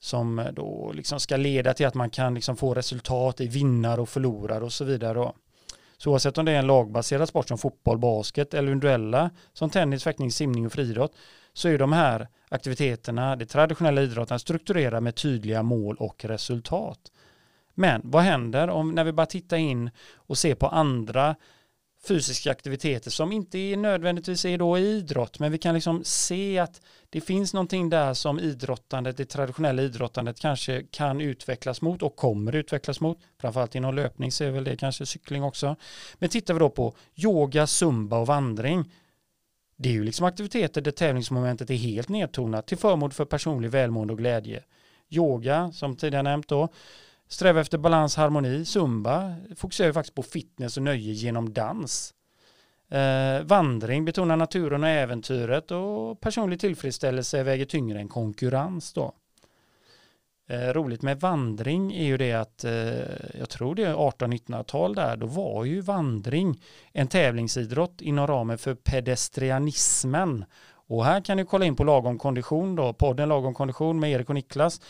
som 0.00 0.48
då 0.52 0.92
liksom 0.94 1.20
ska 1.20 1.36
leda 1.36 1.74
till 1.74 1.86
att 1.86 1.94
man 1.94 2.10
kan 2.10 2.34
liksom 2.34 2.56
få 2.56 2.74
resultat 2.74 3.40
i 3.40 3.48
vinnare 3.48 4.00
och 4.00 4.08
förlorare 4.08 4.64
och 4.64 4.72
så 4.72 4.84
vidare. 4.84 5.14
Då. 5.14 5.34
Så 5.96 6.10
oavsett 6.10 6.38
om 6.38 6.44
det 6.44 6.52
är 6.52 6.58
en 6.58 6.66
lagbaserad 6.66 7.28
sport 7.28 7.48
som 7.48 7.58
fotboll, 7.58 7.98
basket 7.98 8.54
eller 8.54 8.72
individuella 8.72 9.30
som 9.52 9.70
tennis, 9.70 10.04
fäktning, 10.04 10.30
simning 10.30 10.66
och 10.66 10.72
friidrott 10.72 11.12
så 11.52 11.68
är 11.68 11.78
de 11.78 11.92
här 11.92 12.28
aktiviteterna, 12.48 13.36
det 13.36 13.46
traditionella 13.46 14.02
idrotten, 14.02 14.38
strukturerade 14.38 15.00
med 15.00 15.14
tydliga 15.14 15.62
mål 15.62 15.96
och 15.96 16.24
resultat. 16.24 16.98
Men 17.74 18.00
vad 18.04 18.22
händer 18.22 18.68
om 18.70 18.90
när 18.90 19.04
vi 19.04 19.12
bara 19.12 19.26
tittar 19.26 19.56
in 19.56 19.90
och 20.14 20.38
ser 20.38 20.54
på 20.54 20.68
andra 20.68 21.36
fysiska 22.08 22.50
aktiviteter 22.50 23.10
som 23.10 23.32
inte 23.32 23.58
är 23.58 23.76
nödvändigtvis 23.76 24.44
är 24.44 24.58
då 24.58 24.78
idrott, 24.78 25.38
men 25.38 25.52
vi 25.52 25.58
kan 25.58 25.74
liksom 25.74 26.04
se 26.04 26.58
att 26.58 26.80
det 27.10 27.20
finns 27.20 27.54
någonting 27.54 27.90
där 27.90 28.14
som 28.14 28.40
idrottandet, 28.40 29.16
det 29.16 29.24
traditionella 29.24 29.82
idrottandet 29.82 30.40
kanske 30.40 30.82
kan 30.90 31.20
utvecklas 31.20 31.82
mot 31.82 32.02
och 32.02 32.16
kommer 32.16 32.54
utvecklas 32.54 33.00
mot. 33.00 33.18
Framförallt 33.40 33.74
inom 33.74 33.94
löpning 33.94 34.32
ser 34.32 34.50
väl 34.50 34.64
det 34.64 34.76
kanske 34.76 35.06
cykling 35.06 35.42
också. 35.42 35.76
Men 36.14 36.28
tittar 36.28 36.54
vi 36.54 36.60
då 36.60 36.70
på 36.70 36.94
yoga, 37.16 37.66
zumba 37.66 38.18
och 38.18 38.26
vandring. 38.26 38.92
Det 39.76 39.88
är 39.88 39.92
ju 39.92 40.04
liksom 40.04 40.26
aktiviteter 40.26 40.80
där 40.80 40.90
tävlingsmomentet 40.90 41.70
är 41.70 41.74
helt 41.74 42.08
nedtonat 42.08 42.66
till 42.66 42.78
förmån 42.78 43.10
för 43.10 43.24
personlig 43.24 43.70
välmående 43.70 44.12
och 44.12 44.18
glädje. 44.18 44.62
Yoga, 45.10 45.72
som 45.72 45.96
tidigare 45.96 46.22
nämnt 46.22 46.48
då, 46.48 46.68
Sträva 47.34 47.60
efter 47.60 47.78
balans, 47.78 48.16
harmoni, 48.16 48.64
zumba 48.64 49.34
fokuserar 49.56 49.92
faktiskt 49.92 50.14
på 50.14 50.22
fitness 50.22 50.76
och 50.76 50.82
nöje 50.82 51.12
genom 51.12 51.52
dans. 51.52 52.14
Eh, 52.88 53.42
vandring 53.42 54.04
betonar 54.04 54.36
naturen 54.36 54.82
och 54.82 54.88
äventyret 54.88 55.70
och 55.70 56.20
personlig 56.20 56.60
tillfredsställelse 56.60 57.42
väger 57.42 57.64
tyngre 57.64 58.00
än 58.00 58.08
konkurrens 58.08 58.92
då. 58.92 59.12
Eh, 60.48 60.72
roligt 60.72 61.02
med 61.02 61.20
vandring 61.20 61.92
är 61.92 62.04
ju 62.04 62.16
det 62.16 62.32
att 62.32 62.64
eh, 62.64 63.38
jag 63.38 63.48
tror 63.48 63.74
det 63.74 63.82
är 63.82 63.94
1800-1900-tal 63.94 64.94
där, 64.94 65.16
då 65.16 65.26
var 65.26 65.64
ju 65.64 65.80
vandring 65.80 66.62
en 66.92 67.08
tävlingsidrott 67.08 68.00
inom 68.00 68.26
ramen 68.26 68.58
för 68.58 68.74
pedestrianismen. 68.74 70.44
Och 70.86 71.04
här 71.04 71.20
kan 71.20 71.36
du 71.36 71.44
kolla 71.44 71.64
in 71.64 71.76
på 71.76 71.84
Lagom 71.84 72.18
kondition 72.18 72.76
då, 72.76 72.92
podden 72.92 73.28
Lagom 73.28 73.54
kondition 73.54 74.00
med 74.00 74.10
Erik 74.10 74.28
och 74.28 74.34
Niklas 74.34 74.80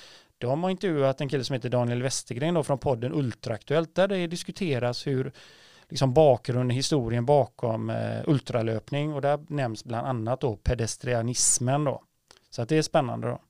de 0.44 0.62
har 0.62 0.70
intervjuat 0.70 1.20
en 1.20 1.28
kille 1.28 1.44
som 1.44 1.54
heter 1.54 1.68
Daniel 1.68 2.02
Westergren 2.02 2.54
då 2.54 2.62
från 2.62 2.78
podden 2.78 3.12
Ultraaktuellt 3.12 3.94
där 3.94 4.08
det 4.08 4.26
diskuteras 4.26 5.06
hur 5.06 5.32
liksom 5.88 6.14
bakgrunden, 6.14 6.70
historien 6.70 7.26
bakom 7.26 7.90
eh, 7.90 8.20
ultralöpning 8.26 9.14
och 9.14 9.20
där 9.20 9.40
nämns 9.48 9.84
bland 9.84 10.06
annat 10.06 10.40
då 10.40 10.56
pedestrianismen 10.56 11.84
då. 11.84 12.02
Så 12.50 12.62
att 12.62 12.68
det 12.68 12.78
är 12.78 12.82
spännande 12.82 13.28
då. 13.28 13.40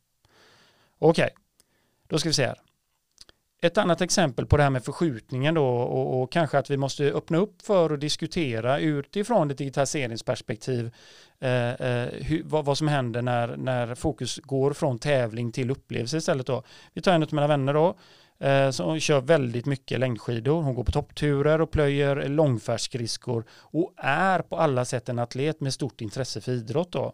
Okej, 0.98 1.24
okay. 1.24 1.30
då 2.08 2.18
ska 2.18 2.28
vi 2.28 2.32
se 2.32 2.46
här. 2.46 2.58
Ett 3.64 3.78
annat 3.78 4.00
exempel 4.00 4.46
på 4.46 4.56
det 4.56 4.62
här 4.62 4.70
med 4.70 4.84
förskjutningen 4.84 5.54
då 5.54 5.66
och, 5.66 6.22
och 6.22 6.32
kanske 6.32 6.58
att 6.58 6.70
vi 6.70 6.76
måste 6.76 7.04
öppna 7.04 7.38
upp 7.38 7.62
för 7.62 7.92
och 7.92 7.98
diskutera 7.98 8.78
utifrån 8.78 9.50
ett 9.50 9.58
digitaliseringsperspektiv 9.58 10.94
eh, 11.40 11.72
eh, 11.72 12.08
hur, 12.12 12.42
vad, 12.44 12.64
vad, 12.64 12.78
som 12.78 12.88
händer 12.88 13.22
när, 13.22 13.56
när 13.56 13.94
fokus 13.94 14.38
går 14.38 14.72
från 14.72 14.98
tävling 14.98 15.52
till 15.52 15.70
upplevelse 15.70 16.16
istället 16.16 16.46
då. 16.46 16.62
Vi 16.92 17.02
tar 17.02 17.12
en 17.12 17.22
av 17.22 17.28
mina 17.32 17.46
vänner 17.46 17.74
då 17.74 17.96
eh, 18.46 18.70
som 18.70 19.00
kör 19.00 19.20
väldigt 19.20 19.66
mycket 19.66 20.00
längdskidor. 20.00 20.62
Hon 20.62 20.74
går 20.74 20.84
på 20.84 20.92
toppturer 20.92 21.60
och 21.60 21.70
plöjer 21.70 22.28
långfärdsskridskor 22.28 23.44
och 23.50 23.92
är 23.96 24.38
på 24.38 24.56
alla 24.56 24.84
sätt 24.84 25.08
en 25.08 25.18
atlet 25.18 25.60
med 25.60 25.74
stort 25.74 26.00
intresse 26.00 26.40
för 26.40 26.52
idrott 26.52 26.92
då. 26.92 27.12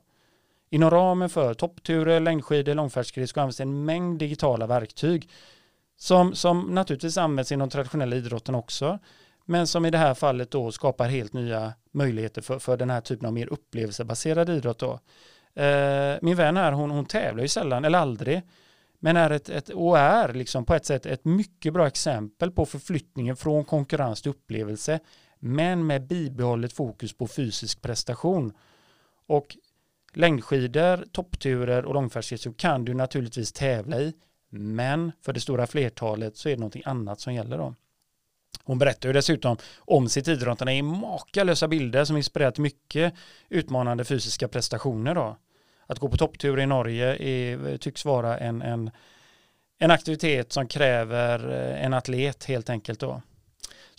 Inom 0.71 0.91
ramen 0.91 1.29
för 1.29 1.55
toppturer, 1.55 2.21
längdskidor, 2.21 2.75
långfärdsskridskor 2.75 3.41
används 3.41 3.61
en 3.61 3.85
mängd 3.85 4.19
digitala 4.19 4.67
verktyg 4.67 5.29
som, 6.03 6.35
som 6.35 6.61
naturligtvis 6.61 7.19
används 7.19 7.53
inom 7.53 7.71
traditionella 7.71 8.17
idrotten 8.17 8.55
också, 8.55 8.99
men 9.45 9.67
som 9.67 9.87
i 9.87 9.91
det 9.91 9.99
här 9.99 10.15
fallet 10.15 10.51
då 10.51 10.73
skapar 10.73 11.09
helt 11.09 11.33
nya 11.33 11.73
möjligheter 11.91 12.43
för, 12.43 12.59
för 12.59 12.77
den 12.77 12.91
här 12.91 13.01
typen 13.01 13.27
av 13.27 13.33
mer 13.33 13.53
upplevelsebaserad 13.53 14.51
idrott. 14.51 14.79
Då. 14.79 15.01
Eh, 15.63 16.19
min 16.23 16.37
vän 16.37 16.57
här, 16.57 16.73
hon, 16.73 16.91
hon 16.91 17.05
tävlar 17.05 17.43
ju 17.43 17.49
sällan 17.49 17.85
eller 17.85 17.99
aldrig, 17.99 18.43
men 18.99 19.17
är 19.17 19.31
ett, 19.31 19.49
ett, 19.49 19.69
och 19.69 19.99
är 19.99 20.33
liksom 20.33 20.65
på 20.65 20.75
ett 20.75 20.87
sätt 20.87 21.07
ett 21.07 21.25
mycket 21.25 21.73
bra 21.73 21.87
exempel 21.87 22.51
på 22.51 22.67
förflyttningen 22.67 23.37
från 23.37 23.65
konkurrens 23.65 24.23
till 24.23 24.31
upplevelse, 24.31 25.01
men 25.39 25.87
med 25.87 26.07
bibehållet 26.07 26.73
fokus 26.73 27.17
på 27.17 27.27
fysisk 27.27 27.83
prestation. 27.83 28.53
Och 29.27 29.57
längdskidor, 30.15 31.05
toppturer 31.13 31.85
och 31.85 31.95
långfärdsskridskor 31.95 32.55
kan 32.59 32.85
du 32.85 32.95
naturligtvis 32.95 33.53
tävla 33.53 34.01
i, 34.01 34.15
men 34.51 35.13
för 35.23 35.33
det 35.33 35.41
stora 35.41 35.67
flertalet 35.67 36.37
så 36.37 36.49
är 36.49 36.53
det 36.53 36.61
någonting 36.61 36.83
annat 36.87 37.21
som 37.21 37.35
gäller 37.35 37.59
då. 37.59 37.75
Hon 38.65 38.79
berättar 38.79 39.09
ju 39.09 39.13
dessutom 39.13 39.57
om 39.79 40.09
sitt 40.09 40.29
idrottande 40.29 40.73
i 40.73 40.83
makalösa 40.83 41.69
bilder 41.69 42.05
som 42.05 42.17
inspirerat 42.17 42.59
mycket 42.59 43.15
utmanande 43.49 44.05
fysiska 44.05 44.49
prestationer 44.49 45.15
då. 45.15 45.37
Att 45.87 45.99
gå 45.99 46.09
på 46.09 46.17
topptur 46.17 46.61
i 46.61 46.67
Norge 46.67 47.17
är, 47.17 47.77
tycks 47.77 48.05
vara 48.05 48.39
en, 48.39 48.63
en, 48.63 48.91
en 49.79 49.91
aktivitet 49.91 50.53
som 50.53 50.67
kräver 50.67 51.51
eh, 51.51 51.85
en 51.85 51.95
atlet 51.95 52.45
helt 52.45 52.71
enkelt 52.71 53.01
då. 53.01 53.23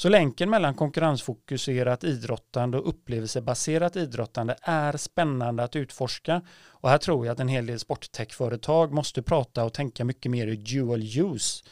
Så 0.01 0.09
länken 0.09 0.49
mellan 0.49 0.73
konkurrensfokuserat 0.73 2.03
idrottande 2.03 2.77
och 2.77 2.89
upplevelsebaserat 2.89 3.95
idrottande 3.95 4.55
är 4.61 4.97
spännande 4.97 5.63
att 5.63 5.75
utforska. 5.75 6.41
Och 6.67 6.89
här 6.89 6.97
tror 6.97 7.25
jag 7.25 7.33
att 7.33 7.39
en 7.39 7.47
hel 7.47 7.65
del 7.65 7.79
sporttechföretag 7.79 8.93
måste 8.93 9.21
prata 9.21 9.63
och 9.63 9.73
tänka 9.73 10.05
mycket 10.05 10.31
mer 10.31 10.47
i 10.47 10.55
dual 10.55 11.01
use. 11.01 11.63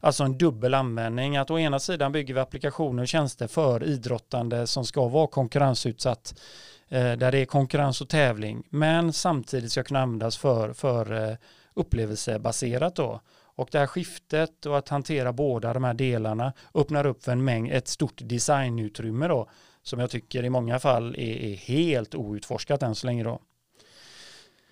Alltså 0.00 0.24
en 0.24 0.38
dubbel 0.38 0.74
användning. 0.74 1.36
Att 1.36 1.50
å 1.50 1.58
ena 1.58 1.78
sidan 1.78 2.12
bygger 2.12 2.34
vi 2.34 2.40
applikationer 2.40 3.02
och 3.02 3.08
tjänster 3.08 3.46
för 3.46 3.84
idrottande 3.84 4.66
som 4.66 4.84
ska 4.84 5.08
vara 5.08 5.26
konkurrensutsatt 5.26 6.40
eh, 6.88 7.12
där 7.12 7.32
det 7.32 7.38
är 7.38 7.46
konkurrens 7.46 8.00
och 8.00 8.08
tävling 8.08 8.62
men 8.70 9.12
samtidigt 9.12 9.72
ska 9.72 9.82
kunna 9.82 10.00
användas 10.00 10.36
för, 10.36 10.72
för 10.72 11.30
eh, 11.30 11.36
upplevelsebaserat 11.74 12.96
då. 12.96 13.20
Och 13.58 13.68
det 13.72 13.78
här 13.78 13.86
skiftet 13.86 14.66
och 14.66 14.78
att 14.78 14.88
hantera 14.88 15.32
båda 15.32 15.72
de 15.72 15.84
här 15.84 15.94
delarna 15.94 16.52
öppnar 16.74 17.06
upp 17.06 17.24
för 17.24 17.32
en 17.32 17.44
mängd, 17.44 17.72
ett 17.72 17.88
stort 17.88 18.20
designutrymme 18.24 19.28
då, 19.28 19.50
som 19.82 20.00
jag 20.00 20.10
tycker 20.10 20.44
i 20.44 20.50
många 20.50 20.78
fall 20.78 21.14
är, 21.14 21.36
är 21.36 21.54
helt 21.54 22.14
outforskat 22.14 22.82
än 22.82 22.94
så 22.94 23.06
länge 23.06 23.24
då. 23.24 23.40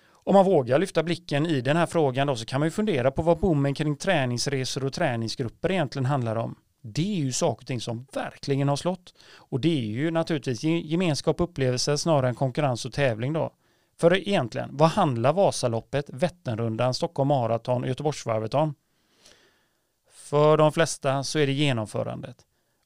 Om 0.09 0.33
man 0.33 0.45
vågar 0.45 0.79
lyfta 0.79 1.03
blicken 1.03 1.45
i 1.45 1.61
den 1.61 1.77
här 1.77 1.85
frågan 1.85 2.27
då 2.27 2.35
så 2.35 2.45
kan 2.45 2.59
man 2.59 2.67
ju 2.67 2.71
fundera 2.71 3.11
på 3.11 3.21
vad 3.21 3.39
bommen 3.39 3.73
kring 3.73 3.97
träningsresor 3.97 4.85
och 4.85 4.93
träningsgrupper 4.93 5.71
egentligen 5.71 6.05
handlar 6.05 6.35
om. 6.35 6.55
Det 6.81 7.19
är 7.19 7.25
ju 7.25 7.31
saker 7.31 7.63
och 7.63 7.67
ting 7.67 7.81
som 7.81 8.07
verkligen 8.13 8.69
har 8.69 8.75
slått. 8.75 9.13
Och 9.29 9.59
det 9.59 9.79
är 9.79 9.85
ju 9.85 10.11
naturligtvis 10.11 10.63
gemenskap 10.63 11.41
och 11.41 11.49
upplevelse 11.49 11.97
snarare 11.97 12.29
än 12.29 12.35
konkurrens 12.35 12.85
och 12.85 12.93
tävling 12.93 13.33
då. 13.33 13.53
För 13.99 14.17
egentligen, 14.17 14.69
vad 14.73 14.89
handlar 14.89 15.33
Vasaloppet, 15.33 16.09
Vätternrundan, 16.09 16.93
Stockholm 16.93 17.27
Marathon 17.27 17.83
och 17.83 17.89
Göteborgsvarvet 17.89 18.53
om? 18.53 18.75
För 20.11 20.57
de 20.57 20.71
flesta 20.71 21.23
så 21.23 21.39
är 21.39 21.47
det 21.47 21.53
genomförandet, 21.53 22.37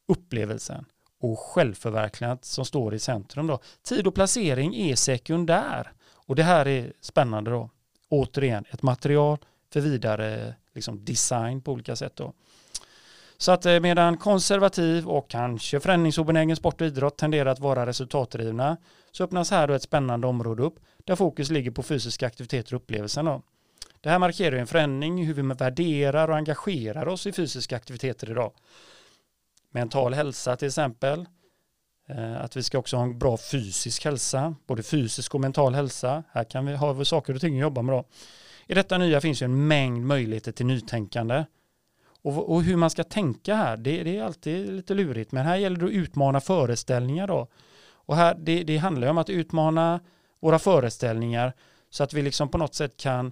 upplevelsen 0.07 0.85
och 1.19 1.39
självförverkligandet 1.39 2.45
som 2.45 2.65
står 2.65 2.93
i 2.93 2.99
centrum. 2.99 3.47
Då. 3.47 3.59
Tid 3.83 4.07
och 4.07 4.15
placering 4.15 4.75
är 4.75 4.95
sekundär. 4.95 5.91
Och 6.13 6.35
det 6.35 6.43
här 6.43 6.67
är 6.67 6.93
spännande 7.01 7.51
då. 7.51 7.69
Återigen, 8.09 8.65
ett 8.69 8.81
material 8.81 9.37
för 9.73 9.79
vidare 9.79 10.55
liksom, 10.73 11.05
design 11.05 11.61
på 11.61 11.71
olika 11.71 11.95
sätt. 11.95 12.15
Då. 12.15 12.33
Så 13.37 13.51
att 13.51 13.65
eh, 13.65 13.79
medan 13.79 14.17
konservativ 14.17 15.07
och 15.07 15.29
kanske 15.29 15.79
förändringsobenägen 15.79 16.55
sport 16.55 16.81
och 16.81 16.87
idrott 16.87 17.17
tenderar 17.17 17.51
att 17.51 17.59
vara 17.59 17.85
resultatdrivna 17.85 18.77
så 19.11 19.23
öppnas 19.23 19.51
här 19.51 19.67
då 19.67 19.73
ett 19.73 19.83
spännande 19.83 20.27
område 20.27 20.63
upp 20.63 20.79
där 20.97 21.15
fokus 21.15 21.49
ligger 21.49 21.71
på 21.71 21.83
fysiska 21.83 22.27
aktiviteter 22.27 22.75
och 22.75 22.81
upplevelsen. 22.81 23.25
Då. 23.25 23.41
Det 24.01 24.09
här 24.09 24.19
markerar 24.19 24.57
en 24.57 24.67
förändring 24.67 25.21
i 25.21 25.25
hur 25.25 25.33
vi 25.33 25.41
värderar 25.41 26.27
och 26.27 26.35
engagerar 26.35 27.07
oss 27.07 27.27
i 27.27 27.31
fysiska 27.31 27.75
aktiviteter 27.75 28.31
idag. 28.31 28.51
Mental 29.71 30.13
hälsa 30.13 30.55
till 30.55 30.67
exempel, 30.67 31.25
eh, 32.09 32.41
att 32.41 32.57
vi 32.57 32.63
ska 32.63 32.77
också 32.77 32.97
ha 32.97 33.03
en 33.03 33.19
bra 33.19 33.37
fysisk 33.37 34.05
hälsa, 34.05 34.55
både 34.67 34.83
fysisk 34.83 35.35
och 35.35 35.41
mental 35.41 35.75
hälsa. 35.75 36.23
Här 36.31 36.43
kan 36.43 36.65
vi 36.65 36.75
ha 36.75 37.05
saker 37.05 37.35
och 37.35 37.41
ting 37.41 37.55
att 37.55 37.61
jobba 37.61 37.81
med. 37.81 37.95
Då. 37.95 38.05
I 38.67 38.73
detta 38.73 38.97
nya 38.97 39.21
finns 39.21 39.41
ju 39.41 39.45
en 39.45 39.67
mängd 39.67 40.05
möjligheter 40.05 40.51
till 40.51 40.65
nytänkande. 40.65 41.45
Och, 42.21 42.53
och 42.53 42.63
hur 42.63 42.75
man 42.75 42.89
ska 42.89 43.03
tänka 43.03 43.55
här, 43.55 43.77
det, 43.77 44.03
det, 44.03 44.17
är 44.17 44.23
alltid 44.23 44.73
lite 44.73 44.93
lurigt, 44.93 45.31
men 45.31 45.45
här 45.45 45.55
gäller 45.55 45.77
det 45.77 45.85
att 45.85 45.91
utmana 45.91 46.41
föreställningar 46.41 47.27
då. 47.27 47.47
Och 48.05 48.15
här, 48.15 48.35
det, 48.39 48.63
det 48.63 48.77
handlar 48.77 49.07
om 49.07 49.17
att 49.17 49.29
utmana 49.29 49.99
våra 50.39 50.59
föreställningar 50.59 51.53
så 51.89 52.03
att 52.03 52.13
vi 52.13 52.21
liksom 52.21 52.49
på 52.49 52.57
något 52.57 52.75
sätt 52.75 52.97
kan, 52.97 53.31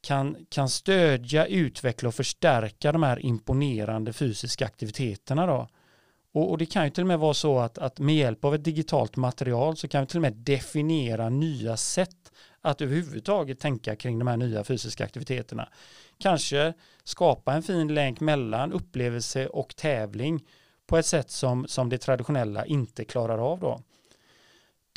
kan, 0.00 0.36
kan 0.48 0.68
stödja, 0.68 1.46
utveckla 1.46 2.08
och 2.08 2.14
förstärka 2.14 2.92
de 2.92 3.02
här 3.02 3.18
imponerande 3.18 4.12
fysiska 4.12 4.66
aktiviteterna 4.66 5.46
då. 5.46 5.68
Och, 6.32 6.50
och, 6.50 6.58
det 6.58 6.66
kan 6.66 6.84
ju 6.84 6.90
till 6.90 7.02
och 7.02 7.08
med 7.08 7.18
vara 7.18 7.34
så 7.34 7.58
att, 7.58 7.78
att 7.78 7.98
med 7.98 8.14
hjälp 8.14 8.44
av 8.44 8.54
ett 8.54 8.64
digitalt 8.64 9.16
material 9.16 9.76
så 9.76 9.88
kan 9.88 10.00
vi 10.00 10.06
till 10.06 10.18
och 10.18 10.22
med 10.22 10.32
definiera 10.32 11.28
nya 11.28 11.76
sätt 11.76 12.32
att 12.60 12.80
överhuvudtaget 12.80 13.60
tänka 13.60 13.96
kring 13.96 14.18
de 14.18 14.28
här 14.28 14.36
nya 14.36 14.64
fysiska 14.64 15.04
aktiviteterna. 15.04 15.68
Kanske 16.18 16.72
skapa 17.04 17.52
en 17.52 17.62
fin 17.62 17.94
länk 17.94 18.20
mellan 18.20 18.72
upplevelse 18.72 19.46
och 19.46 19.76
tävling 19.76 20.44
på 20.86 20.96
ett 20.96 21.06
sätt 21.06 21.30
som, 21.30 21.66
som 21.68 21.88
det 21.88 21.98
traditionella 21.98 22.66
inte 22.66 23.04
klarar 23.04 23.38
av 23.38 23.60
då. 23.60 23.82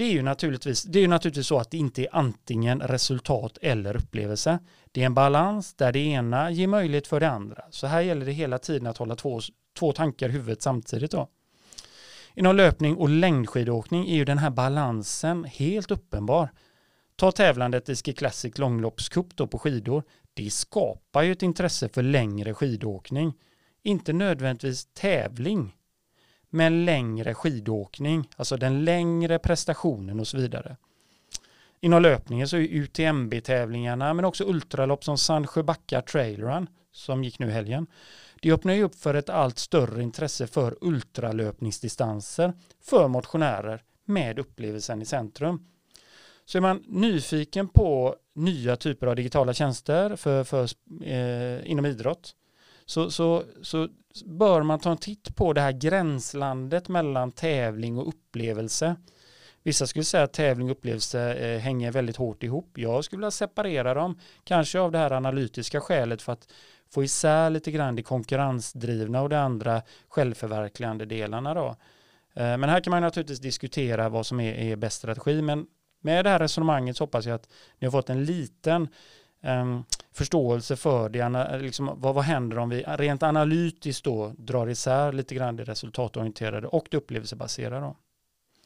Det 0.02 0.06
är, 0.06 0.12
ju 0.12 0.22
naturligtvis, 0.22 0.84
det 0.84 1.00
är 1.00 1.02
ju 1.02 1.08
naturligtvis 1.08 1.48
så 1.48 1.58
att 1.58 1.72
det 1.72 1.78
inte 1.78 2.02
är 2.02 2.16
antingen 2.16 2.82
resultat 2.82 3.58
eller 3.62 3.96
upplevelse. 3.96 4.60
Det 4.92 5.02
är 5.02 5.06
en 5.06 5.14
balans 5.14 5.74
där 5.74 5.92
det 5.92 6.00
ena 6.00 6.52
ger 6.52 6.68
möjlighet 6.68 7.08
för 7.08 7.20
det 7.20 7.30
andra. 7.30 7.64
Så 7.70 7.88
här 7.88 8.02
gäller 8.02 8.26
det 8.26 8.32
hela 8.32 8.58
tiden 8.58 8.88
att 8.88 8.98
hålla 8.98 9.16
två, 9.16 9.42
två 9.80 9.92
tankar 9.92 10.30
i 10.30 10.32
huvudet 10.32 10.62
samtidigt. 10.62 11.12
Då. 11.12 11.28
Inom 12.36 12.56
löpning 12.56 12.96
och 12.96 13.10
längdskidåkning 13.10 14.10
är 14.10 14.16
ju 14.16 14.26
den 14.26 14.38
här 14.38 14.50
balansen 14.50 15.44
helt 15.44 15.92
uppenbar. 15.92 16.50
Ta 17.16 17.32
tävlandet 17.32 17.90
i 17.90 17.96
Ski 17.96 18.14
Classic 18.14 18.58
långloppscup 18.58 19.36
då 19.36 19.48
på 19.48 19.60
skidor. 19.60 20.04
Det 20.34 20.50
skapar 20.50 21.22
ju 21.22 21.32
ett 21.32 21.44
intresse 21.44 21.90
för 21.90 22.04
längre 22.04 22.54
skidåkning. 22.54 23.34
Inte 23.84 24.14
nödvändigtvis 24.14 24.88
tävling, 24.94 25.76
men 26.54 26.86
längre 26.86 27.34
skidåkning, 27.34 28.30
alltså 28.36 28.58
den 28.58 28.86
längre 28.86 29.40
prestationen 29.40 30.20
och 30.20 30.28
så 30.28 30.38
vidare. 30.38 30.78
Inom 31.80 32.02
löpningen 32.02 32.48
så 32.48 32.58
är 32.58 32.62
UTMB-tävlingarna 32.62 34.14
men 34.14 34.26
också 34.26 34.44
ultralopp 34.44 35.04
som 35.04 35.18
Sandsjöbacka 35.18 36.02
Trail 36.02 36.42
Run 36.42 36.70
som 36.92 37.24
gick 37.24 37.40
nu 37.40 37.48
i 37.48 37.52
helgen. 37.52 37.88
Det 38.42 38.52
öppnar 38.52 38.74
ju 38.74 38.84
upp 38.84 38.96
för 38.96 39.14
ett 39.14 39.30
allt 39.30 39.60
större 39.60 40.04
intresse 40.04 40.48
för 40.48 40.78
ultralöpningsdistanser 40.82 42.54
för 42.82 43.08
motionärer 43.08 43.84
med 44.06 44.40
upplevelsen 44.40 45.02
i 45.02 45.06
centrum. 45.06 45.66
Så 46.46 46.58
är 46.58 46.62
man 46.62 46.84
nyfiken 46.88 47.68
på 47.68 48.16
nya 48.36 48.76
typer 48.76 49.08
av 49.08 49.16
digitala 49.16 49.54
tjänster 49.54 50.16
för, 50.16 50.44
för, 50.44 50.68
eh, 51.04 51.72
inom 51.72 51.86
idrott 51.86 52.36
så, 52.86 53.12
så, 53.12 53.44
så 53.62 53.90
bör 54.26 54.64
man 54.64 54.80
ta 54.80 54.92
en 54.92 54.98
titt 54.98 55.36
på 55.36 55.54
det 55.54 55.62
här 55.62 55.72
gränslandet 55.72 56.88
mellan 56.88 57.32
tävling 57.32 57.98
och 57.98 58.08
upplevelse. 58.08 58.96
Vissa 59.64 59.88
skulle 59.88 60.06
säga 60.06 60.24
att 60.24 60.34
tävling 60.34 60.70
och 60.70 60.78
upplevelse 60.78 61.34
eh, 61.34 61.60
hänger 61.60 61.92
väldigt 61.92 62.18
hårt 62.18 62.44
ihop. 62.44 62.78
Jag 62.78 63.06
skulle 63.06 63.20
vilja 63.20 63.32
separera 63.32 63.94
dem, 63.94 64.20
kanske 64.44 64.80
av 64.80 64.92
det 64.92 64.98
här 64.98 65.12
analytiska 65.12 65.82
skälet 65.82 66.22
för 66.22 66.34
att 66.34 66.48
få 66.94 67.04
isär 67.04 67.50
lite 67.50 67.72
grann 67.72 67.96
det 67.96 68.04
konkurrensdrivna 68.04 69.22
och 69.22 69.30
det 69.30 69.40
andra 69.40 69.82
självförverkligande 70.10 71.06
delarna 71.06 71.54
då. 71.54 71.68
Eh, 72.34 72.58
men 72.58 72.64
här 72.64 72.80
kan 72.80 72.92
man 72.92 73.02
naturligtvis 73.02 73.40
diskutera 73.40 74.10
vad 74.10 74.26
som 74.26 74.40
är, 74.40 74.54
är 74.54 74.76
bäst 74.76 74.98
strategi, 74.98 75.42
men 75.42 75.66
med 76.02 76.26
det 76.26 76.30
här 76.30 76.40
resonemanget 76.40 76.98
så 76.98 77.04
hoppas 77.04 77.26
jag 77.26 77.36
att 77.36 77.50
ni 77.80 77.88
har 77.88 77.92
fått 77.92 78.10
en 78.10 78.26
liten 78.26 78.88
um, 79.42 79.84
förståelse 80.14 80.76
för 80.76 81.10
det, 81.10 81.60
liksom, 81.62 81.92
vad, 81.96 82.16
vad 82.16 82.24
händer 82.24 82.58
om 82.58 82.70
vi 82.70 82.84
rent 82.88 83.24
analytiskt 83.24 84.04
då 84.04 84.34
drar 84.38 84.70
isär 84.70 85.12
lite 85.12 85.36
grann 85.36 85.56
det 85.56 85.64
resultatorienterade 85.64 86.68
och 86.68 86.88
det 86.92 86.98
upplevelsebaserade. 86.98 87.82
Då. 87.82 87.96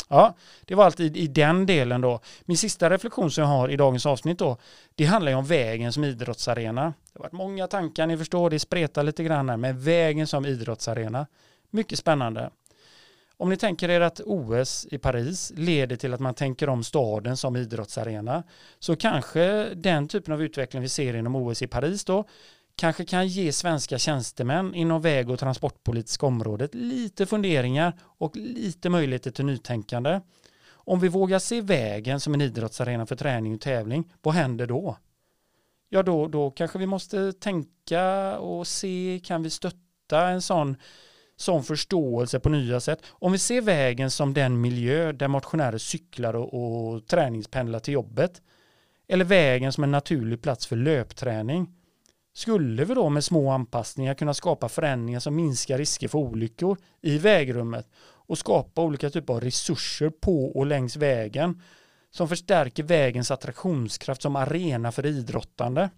Ja, 0.10 0.36
det 0.66 0.76
var 0.76 0.86
allt 0.86 1.00
i, 1.00 1.06
i, 1.06 1.28
den 1.28 1.66
delen 1.66 2.02
då. 2.02 2.20
Min 2.46 2.58
sista 2.58 2.90
reflektion 2.90 3.32
som 3.32 3.42
jag 3.42 3.50
har 3.50 3.70
i 3.70 3.76
dagens 3.76 4.06
avsnitt 4.06 4.40
då, 4.40 4.58
det 4.96 5.06
handlar 5.06 5.32
ju 5.32 5.38
om 5.38 5.46
vägen 5.46 5.94
som 5.94 6.04
idrottsarena. 6.04 6.84
Det 6.84 7.20
har 7.20 7.24
varit 7.24 7.32
många 7.32 7.68
tankar, 7.68 8.08
ni 8.08 8.18
förstår, 8.18 8.50
det 8.50 8.60
spretar 8.60 9.04
lite 9.04 9.24
grann 9.24 9.50
här, 9.50 9.58
men 9.58 9.80
vägen 9.80 10.28
som 10.28 10.46
idrottsarena. 10.46 11.28
Mycket 11.70 12.00
spännande. 12.00 12.50
Om 13.38 13.50
ni 13.50 13.58
tänker 13.58 13.90
er 13.90 14.02
att 14.02 14.22
OS 14.26 14.88
i 14.92 14.98
Paris 14.98 15.52
leder 15.56 15.96
till 15.96 16.14
att 16.14 16.20
man 16.20 16.34
tänker 16.34 16.70
om 16.70 16.84
staden 16.84 17.38
som 17.38 17.56
idrottsarena 17.56 18.44
så 18.80 18.96
kanske 18.96 19.74
den 19.74 20.08
typen 20.08 20.34
av 20.34 20.42
utveckling 20.42 20.82
vi 20.82 20.90
ser 20.90 21.16
inom 21.16 21.36
OS 21.36 21.62
i 21.62 21.68
Paris 21.68 22.06
då 22.06 22.26
kanske 22.76 23.06
kan 23.06 23.28
ge 23.28 23.52
svenska 23.52 23.98
tjänstemän 23.98 24.76
inom 24.76 25.02
väg 25.02 25.30
och 25.30 25.40
transportpolitiska 25.40 26.26
området 26.26 26.76
lite 26.76 27.26
funderingar 27.26 27.94
och 28.02 28.36
lite 28.36 28.90
möjligheter 28.90 29.32
till 29.32 29.46
nytänkande. 29.46 30.22
Om 30.68 31.00
vi 31.00 31.08
vågar 31.08 31.40
se 31.40 31.62
vägen 31.62 32.20
som 32.20 32.34
en 32.34 32.42
idrottsarena 32.42 33.06
för 33.06 33.16
träning 33.16 33.54
och 33.54 33.62
tävling, 33.62 34.14
vad 34.22 34.34
händer 34.34 34.68
då? 34.68 34.98
Ja, 35.90 36.04
då, 36.04 36.28
då 36.28 36.52
kanske 36.52 36.80
vi 36.80 36.86
måste 36.86 37.34
tänka 37.34 38.38
och 38.38 38.68
se, 38.68 39.22
kan 39.24 39.44
vi 39.44 39.50
stötta 39.50 40.28
en 40.28 40.42
sån 40.42 40.78
som 41.36 41.64
förståelse 41.64 42.40
på 42.40 42.50
nya 42.50 42.80
sätt. 42.80 43.00
Om 43.08 43.32
vi 43.32 43.38
ser 43.38 43.62
vägen 43.62 44.12
som 44.12 44.34
den 44.34 44.62
miljö 44.62 45.12
där 45.12 45.28
motionärer 45.28 45.78
cyklar 45.78 46.34
och, 46.34 46.54
och 46.54 47.08
träningspendlar 47.08 47.80
till 47.80 47.94
jobbet 47.94 48.42
eller 49.08 49.26
vägen 49.26 49.74
som 49.74 49.84
en 49.84 49.92
naturlig 49.92 50.42
plats 50.42 50.68
för 50.68 50.76
löpträning 50.76 51.68
skulle 52.34 52.86
vi 52.86 52.94
då 52.94 53.10
med 53.10 53.24
små 53.24 53.50
anpassningar 53.50 54.14
kunna 54.14 54.34
skapa 54.34 54.70
förändringar 54.70 55.20
som 55.20 55.36
minskar 55.36 55.78
risker 55.78 56.08
för 56.08 56.20
olyckor 56.20 56.78
i 57.02 57.18
vägrummet 57.18 57.88
och 58.28 58.38
skapa 58.38 58.82
olika 58.82 59.10
typer 59.10 59.34
av 59.34 59.42
resurser 59.42 60.10
på 60.10 60.46
och 60.46 60.66
längs 60.66 60.96
vägen 60.96 61.62
som 62.12 62.28
förstärker 62.28 62.84
vägens 62.84 63.32
attraktionskraft 63.32 64.22
som 64.22 64.36
arena 64.36 64.92
för 64.92 65.06
idrottande. 65.06 65.90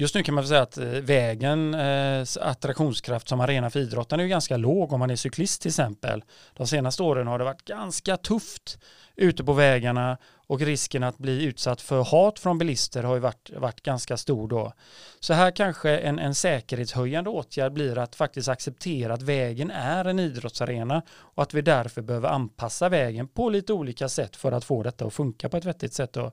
Just 0.00 0.14
nu 0.14 0.22
kan 0.22 0.34
man 0.34 0.46
säga 0.46 0.62
att 0.62 0.78
eh, 0.78 0.86
vägens 0.86 2.36
eh, 2.36 2.48
attraktionskraft 2.48 3.28
som 3.28 3.40
arena 3.40 3.70
för 3.70 3.80
idrotten 3.80 4.20
är 4.20 4.26
ganska 4.26 4.56
låg 4.56 4.92
om 4.92 5.00
man 5.00 5.10
är 5.10 5.16
cyklist 5.16 5.62
till 5.62 5.68
exempel. 5.68 6.24
De 6.56 6.66
senaste 6.66 7.02
åren 7.02 7.26
har 7.26 7.38
det 7.38 7.44
varit 7.44 7.64
ganska 7.64 8.16
tufft 8.16 8.78
ute 9.16 9.44
på 9.44 9.52
vägarna 9.52 10.18
och 10.46 10.60
risken 10.60 11.02
att 11.02 11.18
bli 11.18 11.44
utsatt 11.44 11.80
för 11.80 12.04
hat 12.04 12.38
från 12.38 12.58
bilister 12.58 13.02
har 13.02 13.14
ju 13.14 13.20
varit, 13.20 13.50
varit 13.56 13.82
ganska 13.82 14.16
stor 14.16 14.48
då. 14.48 14.72
Så 15.20 15.34
här 15.34 15.50
kanske 15.50 15.98
en, 15.98 16.18
en 16.18 16.34
säkerhetshöjande 16.34 17.30
åtgärd 17.30 17.72
blir 17.72 17.98
att 17.98 18.14
faktiskt 18.14 18.48
acceptera 18.48 19.14
att 19.14 19.22
vägen 19.22 19.70
är 19.70 20.04
en 20.04 20.18
idrottsarena 20.18 21.02
och 21.10 21.42
att 21.42 21.54
vi 21.54 21.60
därför 21.60 22.02
behöver 22.02 22.28
anpassa 22.28 22.88
vägen 22.88 23.28
på 23.28 23.50
lite 23.50 23.72
olika 23.72 24.08
sätt 24.08 24.36
för 24.36 24.52
att 24.52 24.64
få 24.64 24.82
detta 24.82 25.04
att 25.04 25.14
funka 25.14 25.48
på 25.48 25.56
ett 25.56 25.64
vettigt 25.64 25.92
sätt. 25.92 26.12
Då 26.12 26.32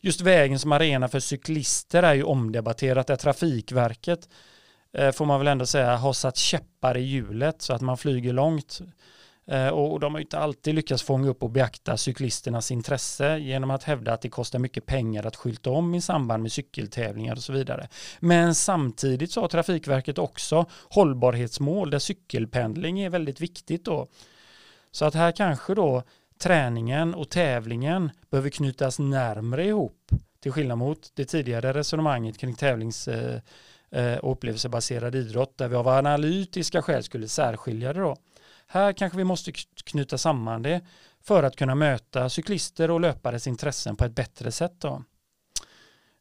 just 0.00 0.20
vägen 0.20 0.58
som 0.58 0.72
arena 0.72 1.08
för 1.08 1.20
cyklister 1.20 2.02
är 2.02 2.14
ju 2.14 2.22
omdebatterat 2.22 3.06
där 3.06 3.16
Trafikverket 3.16 4.28
eh, 4.92 5.12
får 5.12 5.24
man 5.24 5.40
väl 5.40 5.48
ändå 5.48 5.66
säga 5.66 5.96
har 5.96 6.12
satt 6.12 6.36
käppar 6.36 6.96
i 6.96 7.00
hjulet 7.00 7.62
så 7.62 7.72
att 7.72 7.80
man 7.80 7.96
flyger 7.96 8.32
långt 8.32 8.80
eh, 9.46 9.68
och 9.68 10.00
de 10.00 10.14
har 10.14 10.20
inte 10.20 10.38
alltid 10.38 10.74
lyckats 10.74 11.02
fånga 11.02 11.28
upp 11.28 11.42
och 11.42 11.50
beakta 11.50 11.96
cyklisternas 11.96 12.70
intresse 12.70 13.38
genom 13.38 13.70
att 13.70 13.82
hävda 13.82 14.12
att 14.12 14.20
det 14.20 14.28
kostar 14.28 14.58
mycket 14.58 14.86
pengar 14.86 15.26
att 15.26 15.36
skylta 15.36 15.70
om 15.70 15.94
i 15.94 16.00
samband 16.00 16.42
med 16.42 16.52
cykeltävlingar 16.52 17.36
och 17.36 17.42
så 17.42 17.52
vidare. 17.52 17.88
Men 18.20 18.54
samtidigt 18.54 19.32
så 19.32 19.40
har 19.40 19.48
Trafikverket 19.48 20.18
också 20.18 20.66
hållbarhetsmål 20.88 21.90
där 21.90 21.98
cykelpendling 21.98 23.00
är 23.00 23.10
väldigt 23.10 23.40
viktigt 23.40 23.84
då. 23.84 24.08
Så 24.92 25.04
att 25.04 25.14
här 25.14 25.32
kanske 25.32 25.74
då 25.74 26.02
träningen 26.40 27.14
och 27.14 27.30
tävlingen 27.30 28.10
behöver 28.30 28.50
knytas 28.50 28.98
närmre 28.98 29.64
ihop 29.66 30.10
till 30.42 30.52
skillnad 30.52 30.78
mot 30.78 31.12
det 31.14 31.24
tidigare 31.24 31.72
resonemanget 31.72 32.38
kring 32.38 32.54
tävlings 32.54 33.08
eh, 33.08 33.40
eh, 33.90 34.18
och 34.18 34.32
upplevelsebaserad 34.32 35.14
idrott 35.14 35.58
där 35.58 35.68
vi 35.68 35.76
av 35.76 35.88
analytiska 35.88 36.82
skäl 36.82 37.02
skulle 37.02 37.28
särskilja 37.28 37.92
det 37.92 38.00
då. 38.00 38.16
Här 38.66 38.92
kanske 38.92 39.18
vi 39.18 39.24
måste 39.24 39.52
knyta 39.84 40.18
samman 40.18 40.62
det 40.62 40.80
för 41.22 41.42
att 41.42 41.56
kunna 41.56 41.74
möta 41.74 42.28
cyklister 42.28 42.90
och 42.90 43.00
löpares 43.00 43.46
intressen 43.46 43.96
på 43.96 44.04
ett 44.04 44.14
bättre 44.14 44.52
sätt. 44.52 44.74
Då. 44.78 45.02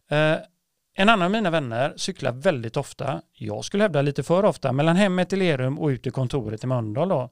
Eh, 0.10 0.38
en 0.94 1.10
annan 1.10 1.22
av 1.22 1.32
mina 1.32 1.50
vänner 1.50 1.94
cyklar 1.98 2.32
väldigt 2.32 2.78
ofta, 2.78 3.22
jag 3.34 3.66
skulle 3.66 3.84
hävda 3.84 4.02
lite 4.02 4.24
för 4.24 4.46
ofta, 4.46 4.72
mellan 4.72 4.96
hemmet 4.96 5.34
i 5.34 5.36
Lerum 5.36 5.80
och 5.80 5.88
ut 5.88 6.04
till 6.04 6.12
kontoret 6.12 6.64
i 6.64 6.68
Mölndal. 6.68 7.10
Då. 7.10 7.30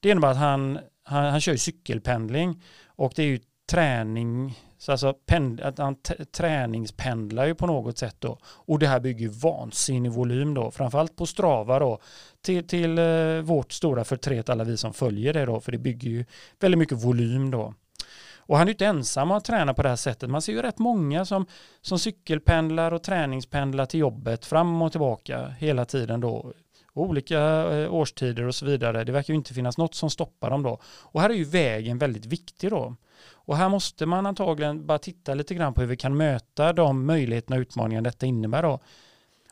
Det 0.00 0.10
innebär 0.10 0.28
att 0.28 0.36
han, 0.36 0.78
han, 1.04 1.24
han 1.24 1.40
kör 1.40 1.56
cykelpendling 1.56 2.62
och 2.86 3.12
det 3.16 3.22
är 3.22 3.26
ju 3.26 3.40
träning 3.70 4.58
så 4.78 4.92
alltså 4.92 5.12
pend, 5.12 5.60
att 5.60 5.78
han 5.78 5.96
träningspendlar 6.36 7.46
ju 7.46 7.54
på 7.54 7.66
något 7.66 7.98
sätt 7.98 8.16
då. 8.18 8.38
Och 8.44 8.78
det 8.78 8.86
här 8.86 9.00
bygger 9.00 9.28
vansinnig 9.28 10.12
volym 10.12 10.54
då, 10.54 10.70
framförallt 10.70 11.16
på 11.16 11.26
Strava 11.26 11.78
då, 11.78 11.98
till, 12.42 12.66
till 12.66 12.98
eh, 12.98 13.38
vårt 13.42 13.72
stora 13.72 14.04
förtret 14.04 14.48
alla 14.48 14.64
vi 14.64 14.76
som 14.76 14.92
följer 14.92 15.32
det 15.32 15.44
då, 15.44 15.60
för 15.60 15.72
det 15.72 15.78
bygger 15.78 16.10
ju 16.10 16.24
väldigt 16.60 16.78
mycket 16.78 17.04
volym 17.04 17.50
då. 17.50 17.74
Och 18.46 18.58
han 18.58 18.66
är 18.66 18.68
ju 18.68 18.72
inte 18.72 18.86
ensam 18.86 19.30
att 19.30 19.44
träna 19.44 19.74
på 19.74 19.82
det 19.82 19.88
här 19.88 19.96
sättet. 19.96 20.30
Man 20.30 20.42
ser 20.42 20.52
ju 20.52 20.62
rätt 20.62 20.78
många 20.78 21.24
som, 21.24 21.46
som 21.80 21.98
cykelpendlar 21.98 22.92
och 22.92 23.02
träningspendlar 23.02 23.86
till 23.86 24.00
jobbet 24.00 24.44
fram 24.44 24.82
och 24.82 24.92
tillbaka 24.92 25.48
hela 25.48 25.84
tiden 25.84 26.20
då. 26.20 26.52
Olika 26.94 27.40
eh, 27.72 27.94
årstider 27.94 28.44
och 28.46 28.54
så 28.54 28.66
vidare. 28.66 29.04
Det 29.04 29.12
verkar 29.12 29.34
ju 29.34 29.38
inte 29.38 29.54
finnas 29.54 29.78
något 29.78 29.94
som 29.94 30.10
stoppar 30.10 30.50
dem 30.50 30.62
då. 30.62 30.78
Och 30.84 31.20
här 31.20 31.30
är 31.30 31.34
ju 31.34 31.44
vägen 31.44 31.98
väldigt 31.98 32.26
viktig 32.26 32.70
då. 32.70 32.96
Och 33.32 33.56
här 33.56 33.68
måste 33.68 34.06
man 34.06 34.26
antagligen 34.26 34.86
bara 34.86 34.98
titta 34.98 35.34
lite 35.34 35.54
grann 35.54 35.74
på 35.74 35.80
hur 35.80 35.88
vi 35.88 35.96
kan 35.96 36.16
möta 36.16 36.72
de 36.72 37.06
möjligheterna 37.06 37.56
och 37.56 37.60
utmaningar 37.60 38.02
detta 38.02 38.26
innebär 38.26 38.62
då. 38.62 38.80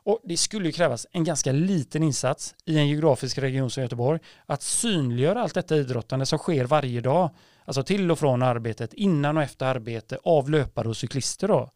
Och 0.05 0.21
det 0.25 0.37
skulle 0.37 0.67
ju 0.67 0.73
krävas 0.73 1.07
en 1.13 1.25
ganska 1.25 1.53
liten 1.53 2.03
insats 2.03 2.55
i 2.65 2.79
en 2.79 2.89
geografisk 2.89 3.39
region 3.39 3.71
som 3.71 3.83
Göteborg 3.83 4.21
att 4.47 4.63
synliggöra 4.63 5.43
allt 5.43 5.55
detta 5.55 5.77
idrottande 5.77 6.27
som 6.27 6.39
sker 6.39 6.65
varje 6.65 7.01
dag. 7.01 7.31
Alltså 7.65 7.83
till 7.83 8.11
och 8.11 8.19
från 8.19 8.43
arbetet, 8.43 8.95
innan 8.95 9.37
och 9.37 9.43
efter 9.43 9.67
arbete 9.67 10.19
av 10.25 10.51
löpare 10.51 10.89
och 10.89 10.97
cyklister 10.97 11.49
då. 11.49 11.71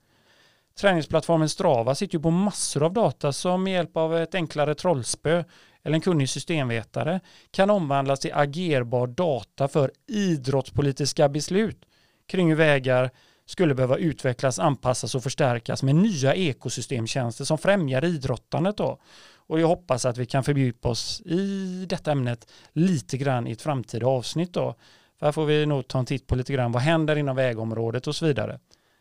Träningsplattformen 0.80 1.48
Strava 1.48 1.94
sitter 1.94 2.18
ju 2.18 2.22
på 2.22 2.30
massor 2.30 2.82
av 2.82 2.92
data 2.92 3.32
som 3.32 3.62
med 3.62 3.72
hjälp 3.72 3.96
av 3.96 4.16
ett 4.16 4.34
enklare 4.34 4.74
trollspö 4.74 5.44
eller 5.82 5.94
en 5.94 6.00
kunnig 6.00 6.28
systemvetare 6.28 7.20
kan 7.50 7.70
omvandlas 7.70 8.20
till 8.20 8.34
agerbar 8.34 9.06
data 9.06 9.68
för 9.68 9.90
idrottspolitiska 10.06 11.28
beslut 11.28 11.84
kring 12.26 12.48
hur 12.48 12.56
vägar 12.56 13.10
skulle 13.46 13.74
behöva 13.74 13.96
utvecklas, 13.96 14.58
anpassas 14.58 15.14
och 15.14 15.22
förstärkas 15.22 15.82
med 15.82 15.94
nya 15.94 16.34
ekosystemtjänster 16.34 17.44
som 17.44 17.58
främjar 17.58 18.04
idrottandet. 18.04 18.76
Då. 18.76 18.98
Och 19.36 19.60
jag 19.60 19.68
hoppas 19.68 20.04
att 20.04 20.18
vi 20.18 20.26
kan 20.26 20.44
fördjupa 20.44 20.88
oss 20.88 21.20
i 21.20 21.86
detta 21.88 22.12
ämnet 22.12 22.52
lite 22.72 23.16
grann 23.16 23.46
i 23.46 23.52
ett 23.52 23.62
framtida 23.62 24.06
avsnitt. 24.06 24.52
Då. 24.52 24.74
För 25.18 25.26
här 25.26 25.32
får 25.32 25.44
vi 25.44 25.66
nog 25.66 25.88
ta 25.88 25.98
en 25.98 26.06
titt 26.06 26.26
på 26.26 26.34
lite 26.34 26.52
grann 26.52 26.72
vad 26.72 26.82
händer 26.82 27.16
inom 27.16 27.36
vägområdet 27.36 28.06
och 28.06 28.16
så 28.16 28.26
vidare. 28.26 28.58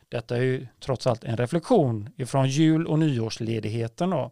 Detta 0.09 0.37
är 0.37 0.41
ju 0.41 0.67
trots 0.79 1.07
allt 1.07 1.23
en 1.23 1.37
reflektion 1.37 2.09
ifrån 2.17 2.49
jul 2.49 2.87
och 2.87 2.99
nyårsledigheten. 2.99 4.09
Då. 4.09 4.31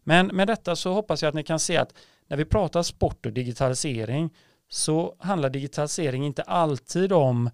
Men 0.00 0.26
med 0.26 0.46
detta 0.46 0.76
så 0.76 0.92
hoppas 0.92 1.22
jag 1.22 1.28
att 1.28 1.34
ni 1.34 1.42
kan 1.42 1.60
se 1.60 1.76
att 1.76 1.94
när 2.28 2.36
vi 2.36 2.44
pratar 2.44 2.82
sport 2.82 3.26
och 3.26 3.32
digitalisering 3.32 4.30
så 4.68 5.16
handlar 5.18 5.50
digitalisering 5.50 6.26
inte 6.26 6.42
alltid 6.42 7.12
om 7.12 7.50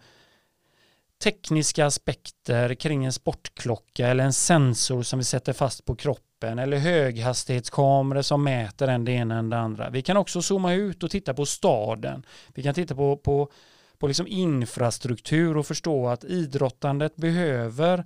tekniska 1.22 1.86
aspekter 1.86 2.74
kring 2.74 3.04
en 3.04 3.12
sportklocka 3.12 4.08
eller 4.08 4.24
en 4.24 4.32
sensor 4.32 5.02
som 5.02 5.18
vi 5.18 5.24
sätter 5.24 5.52
fast 5.52 5.84
på 5.84 5.96
kroppen 5.96 6.58
eller 6.58 6.76
höghastighetskameror 6.76 8.22
som 8.22 8.44
mäter 8.44 8.88
en 8.88 9.04
det 9.04 9.12
ena 9.12 9.38
än 9.38 9.50
det 9.50 9.58
andra. 9.58 9.90
Vi 9.90 10.02
kan 10.02 10.16
också 10.16 10.42
zooma 10.42 10.72
ut 10.72 11.02
och 11.02 11.10
titta 11.10 11.34
på 11.34 11.46
staden. 11.46 12.26
Vi 12.54 12.62
kan 12.62 12.74
titta 12.74 12.94
på, 12.94 13.16
på, 13.16 13.50
på 14.00 14.06
liksom 14.06 14.26
infrastruktur 14.26 15.56
och 15.56 15.66
förstå 15.66 16.08
att 16.08 16.24
idrottandet 16.24 17.16
behöver 17.16 17.98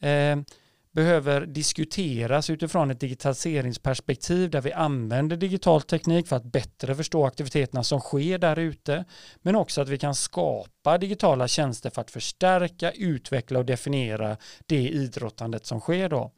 eh, 0.00 0.36
behöver 0.92 1.46
diskuteras 1.46 2.50
utifrån 2.50 2.90
ett 2.90 3.00
digitaliseringsperspektiv 3.00 4.50
där 4.50 4.60
vi 4.60 4.72
använder 4.72 5.36
digital 5.36 5.82
teknik 5.82 6.28
för 6.28 6.36
att 6.36 6.44
bättre 6.44 6.94
förstå 6.94 7.26
aktiviteterna 7.26 7.84
som 7.84 8.00
sker 8.00 8.38
där 8.38 8.58
ute 8.58 9.04
men 9.42 9.56
också 9.56 9.80
att 9.80 9.88
vi 9.88 9.98
kan 9.98 10.14
skapa 10.14 10.98
digitala 10.98 11.48
tjänster 11.48 11.90
för 11.90 12.00
att 12.00 12.10
förstärka, 12.10 12.90
utveckla 12.92 13.58
och 13.58 13.64
definiera 13.64 14.36
det 14.66 14.88
idrottandet 14.88 15.66
som 15.66 15.80
sker 15.80 16.08
då. 16.08 16.32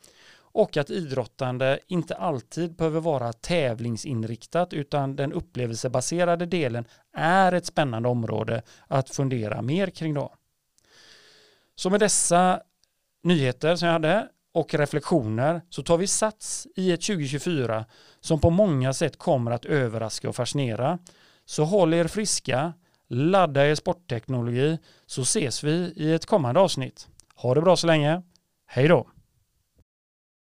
Och 0.55 0.77
att 0.77 0.91
idrottande 0.91 1.79
inte 1.87 2.15
alltid 2.15 2.77
behöver 2.77 3.01
vara 3.01 3.33
tävlingsinriktat 3.33 4.73
utan 4.73 5.17
den 5.17 5.33
upplevelsebaserade 5.33 6.47
delen 6.47 6.85
är 7.17 7.53
ett 7.53 7.67
spännande 7.67 8.09
område 8.09 8.63
att 8.87 9.11
fundera 9.11 9.63
mer 9.63 9.87
kring 9.87 10.15
då. 10.15 10.35
Så 11.77 11.91
med 11.91 12.01
dessa 12.01 12.61
nyheter 13.23 13.77
som 13.77 13.87
jag 13.87 13.93
hade 13.93 14.29
och 14.53 14.75
reflektioner 14.75 15.61
så 15.71 15.83
tar 15.83 15.99
vi 15.99 16.07
sats 16.07 16.67
i 16.77 16.93
ett 16.93 17.03
2024 17.03 17.85
som 18.21 18.41
på 18.41 18.51
många 18.51 18.93
sätt 18.93 19.19
kommer 19.19 19.51
att 19.51 19.65
överraska 19.65 20.29
och 20.29 20.37
fascinera. 20.37 20.99
Så 21.45 21.65
håll 21.65 21.95
er 21.95 22.07
friska, 22.07 22.73
ladda 23.09 23.67
er 23.67 23.75
sportteknologi 23.75 24.79
så 25.07 25.23
ses 25.23 25.65
vi 25.65 25.93
i 25.97 26.13
ett 26.13 26.27
kommande 26.27 26.61
avsnitt. 26.61 27.09
Ha 27.35 27.55
det 27.55 27.61
bra 27.61 27.77
så 27.77 27.87
länge. 27.87 28.23
Hej 28.67 28.89
då! 28.89 29.07